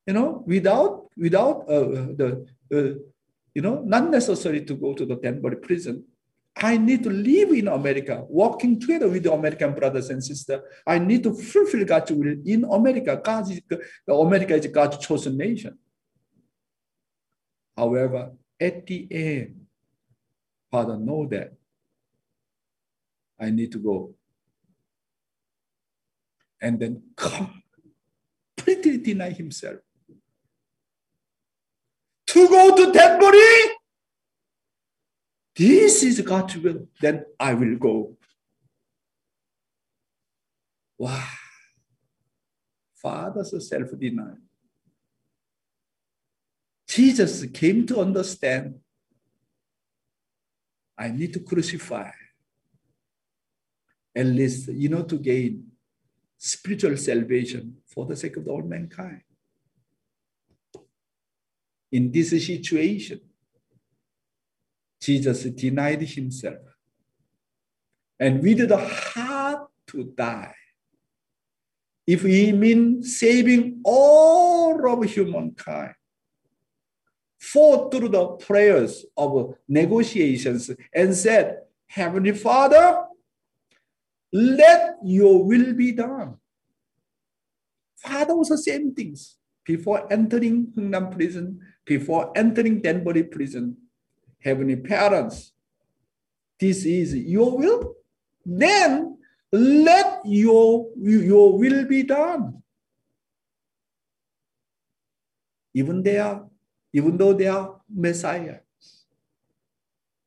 You 0.07 0.13
know, 0.13 0.45
without 0.47 1.09
without 1.17 1.65
uh, 1.69 2.13
the 2.21 2.47
uh, 2.73 3.01
you 3.55 3.63
know 3.63 3.83
not 3.83 4.11
necessary 4.11 4.65
to 4.65 4.75
go 4.75 4.93
to 4.93 5.07
the 5.07 5.17
Danbury 5.17 5.57
prison. 5.57 6.05
I 6.57 6.77
need 6.77 7.03
to 7.03 7.11
live 7.11 7.51
in 7.51 7.69
America, 7.69 8.25
working 8.29 8.79
together 8.79 9.09
with 9.09 9.25
the 9.25 9.33
American 9.33 9.75
brothers 9.75 10.09
and 10.11 10.23
sisters. 10.23 10.61
I 10.87 10.99
need 10.99 11.25
to 11.25 11.35
fulfill 11.35 11.85
God's 11.85 12.13
will 12.13 12.37
in 12.45 12.65
America. 12.65 13.21
God 13.23 13.51
is, 13.51 13.61
America 14.09 14.55
is 14.55 14.67
God's 14.69 14.99
chosen 14.99 15.37
nation. 15.37 15.77
However, 17.77 18.33
at 18.61 18.87
the 18.87 19.09
end, 19.11 19.67
Father 20.71 20.97
know 20.97 21.27
that 21.27 21.55
I 23.39 23.51
need 23.51 23.73
to 23.73 23.79
go. 23.79 24.15
And 26.61 26.79
then 26.79 27.03
completely 27.17 28.99
deny 28.99 29.31
himself. 29.31 29.81
To 32.29 32.49
go 32.49 32.77
to 32.77 32.93
Danbury? 32.93 33.74
This 35.57 36.03
is 36.03 36.21
God's 36.21 36.57
will. 36.57 36.89
Then 37.01 37.25
I 37.39 37.55
will 37.55 37.77
go. 37.77 38.17
Wow. 40.99 41.25
Father's 42.95 43.69
self-denial. 43.69 44.39
Jesus 46.89 47.45
came 47.53 47.87
to 47.87 48.01
understand 48.01 48.81
I 50.97 51.09
need 51.09 51.33
to 51.33 51.41
crucify 51.41 52.11
at 54.15 54.27
least, 54.27 54.69
you 54.69 54.89
know, 54.89 55.03
to 55.03 55.19
gain 55.19 55.67
spiritual 56.39 56.97
salvation 56.97 57.79
for 57.87 58.07
the 58.07 58.15
sake 58.15 58.37
of 58.37 58.47
all 58.47 58.63
mankind. 58.63 59.23
In 61.91 62.13
this 62.13 62.31
situation, 62.31 63.21
Jesus 65.05 65.45
denied 65.45 66.03
himself 66.03 66.59
and 68.19 68.43
with 68.43 68.69
the 68.69 68.79
heart 68.79 69.69
to 69.89 70.05
die. 70.05 70.55
If 72.07 72.23
he 72.23 72.53
means 72.53 73.19
saving 73.19 73.81
all 73.85 74.81
of 74.87 75.05
humankind, 75.11 75.95
fought 77.39 77.93
through 77.93 78.09
the 78.09 78.27
prayers 78.47 79.05
of 79.17 79.55
negotiations 79.69 80.71
and 80.95 81.15
said, 81.15 81.61
Heavenly 81.87 82.33
Father, 82.33 83.05
let 84.33 84.97
your 85.05 85.45
will 85.45 85.75
be 85.75 85.93
done. 85.93 86.37
Father 87.97 88.37
was 88.37 88.49
the 88.49 88.59
same 88.59 88.95
things. 88.95 89.37
Before 89.65 90.13
entering 90.13 90.73
Hungnam 90.77 91.11
prison, 91.13 91.61
before 91.87 92.33
entering 92.37 92.83
Danbury 92.83 93.25
prison, 93.25 93.77
Heavenly 94.45 94.77
Parents, 94.77 95.53
this 96.61 96.85
is 96.85 97.15
your 97.15 97.57
will. 97.57 97.95
Then 98.45 99.17
let 99.51 100.21
your, 100.25 100.91
your 100.97 101.59
will 101.59 101.87
be 101.87 102.03
done. 102.03 102.63
Even 105.73 106.03
they 106.03 106.19
are, 106.19 106.47
even 106.93 107.17
though 107.17 107.33
they 107.33 107.49
are 107.49 107.81
messiahs, 107.89 108.61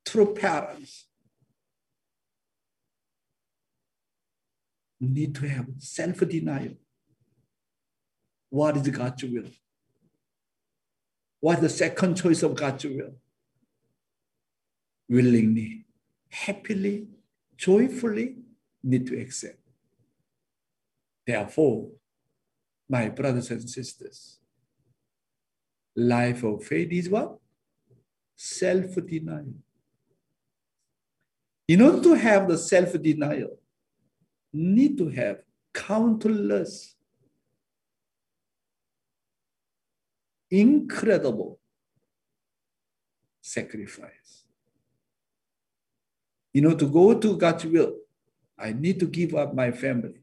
true 0.04 0.34
parents, 0.34 1.06
need 5.00 5.34
to 5.36 5.48
have 5.48 5.66
self-denial. 5.78 6.74
What 8.50 8.76
is 8.76 8.88
God's 8.88 9.22
will? 9.22 9.44
What 11.40 11.56
is 11.56 11.60
the 11.60 11.68
second 11.68 12.16
choice 12.16 12.42
of 12.42 12.56
God's 12.56 12.84
will? 12.84 13.12
Willingly, 15.08 15.84
happily, 16.28 17.08
joyfully 17.56 18.36
need 18.82 19.06
to 19.06 19.20
accept. 19.20 19.58
Therefore, 21.26 21.88
my 22.88 23.08
brothers 23.08 23.50
and 23.50 23.68
sisters, 23.68 24.38
life 25.96 26.42
of 26.42 26.64
faith 26.64 26.92
is 26.92 27.08
what? 27.08 27.38
Self-denial. 28.36 29.54
In 31.66 31.82
order 31.82 32.02
to 32.02 32.14
have 32.14 32.48
the 32.48 32.56
self-denial, 32.56 33.58
need 34.52 34.96
to 34.98 35.08
have 35.08 35.42
countless 35.74 36.94
incredible 40.50 41.60
sacrifice. 43.42 44.47
You 46.52 46.62
know, 46.62 46.74
to 46.74 46.86
go 46.86 47.18
to 47.18 47.36
God's 47.36 47.64
will, 47.66 47.94
I 48.58 48.72
need 48.72 48.98
to 49.00 49.06
give 49.06 49.34
up 49.34 49.54
my 49.54 49.70
family. 49.70 50.20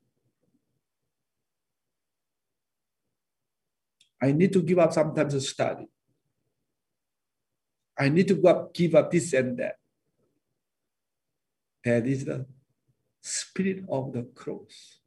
I 4.21 4.32
need 4.32 4.51
to 4.53 4.61
give 4.61 4.80
up 4.80 4.91
sometimes 4.91 5.34
a 5.34 5.41
study. 5.41 5.88
I 7.97 8.09
need 8.09 8.28
to 8.28 8.69
give 8.73 8.95
up, 8.95 9.11
this 9.11 9.34
and 9.34 9.57
that. 9.57 9.76
That 11.84 12.07
is 12.07 12.26
the 12.26 12.45
spirit 13.21 13.86
of 13.88 14.11
the 14.11 14.23
cross. 14.23 14.99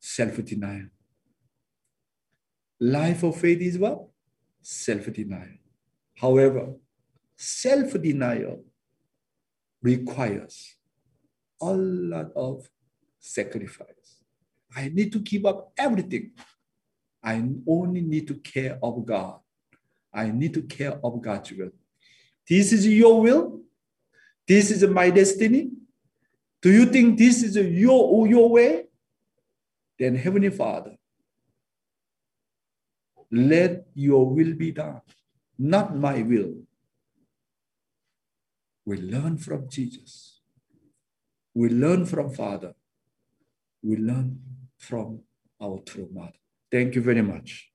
Self-denial. 0.00 0.88
Life 2.80 3.22
of 3.24 3.36
faith 3.36 3.60
is 3.60 3.76
what? 3.76 4.06
Self-denial. 4.62 5.58
However, 6.14 6.74
self-denial 7.36 8.64
requires 9.82 10.76
a 11.60 11.72
lot 11.72 12.32
of 12.34 12.68
sacrifice. 13.18 14.22
I 14.74 14.88
need 14.88 15.12
to 15.12 15.18
give 15.18 15.46
up 15.46 15.72
everything. 15.78 16.32
I 17.22 17.42
only 17.66 18.00
need 18.00 18.26
to 18.28 18.34
care 18.34 18.78
of 18.82 19.04
God. 19.04 19.40
I 20.12 20.30
need 20.30 20.54
to 20.54 20.62
care 20.62 20.98
of 21.02 21.20
God's 21.20 21.52
will. 21.52 21.70
This 22.48 22.72
is 22.72 22.86
your 22.86 23.20
will. 23.20 23.60
This 24.46 24.70
is 24.70 24.84
my 24.86 25.10
destiny. 25.10 25.70
Do 26.62 26.72
you 26.72 26.86
think 26.86 27.18
this 27.18 27.42
is 27.42 27.56
your, 27.56 28.26
your 28.28 28.48
way? 28.48 28.86
Then, 29.98 30.14
Heavenly 30.14 30.50
Father, 30.50 30.96
let 33.30 33.86
your 33.94 34.28
will 34.28 34.54
be 34.54 34.70
done, 34.72 35.00
not 35.58 35.96
my 35.96 36.22
will. 36.22 36.65
We 38.86 38.98
learn 38.98 39.36
from 39.36 39.68
Jesus. 39.68 40.40
We 41.54 41.68
learn 41.68 42.06
from 42.06 42.30
Father. 42.30 42.74
We 43.82 43.96
learn 43.96 44.40
from 44.78 45.22
our 45.60 45.80
true 45.80 46.08
mother. 46.12 46.38
Thank 46.70 46.94
you 46.94 47.02
very 47.02 47.22
much. 47.22 47.70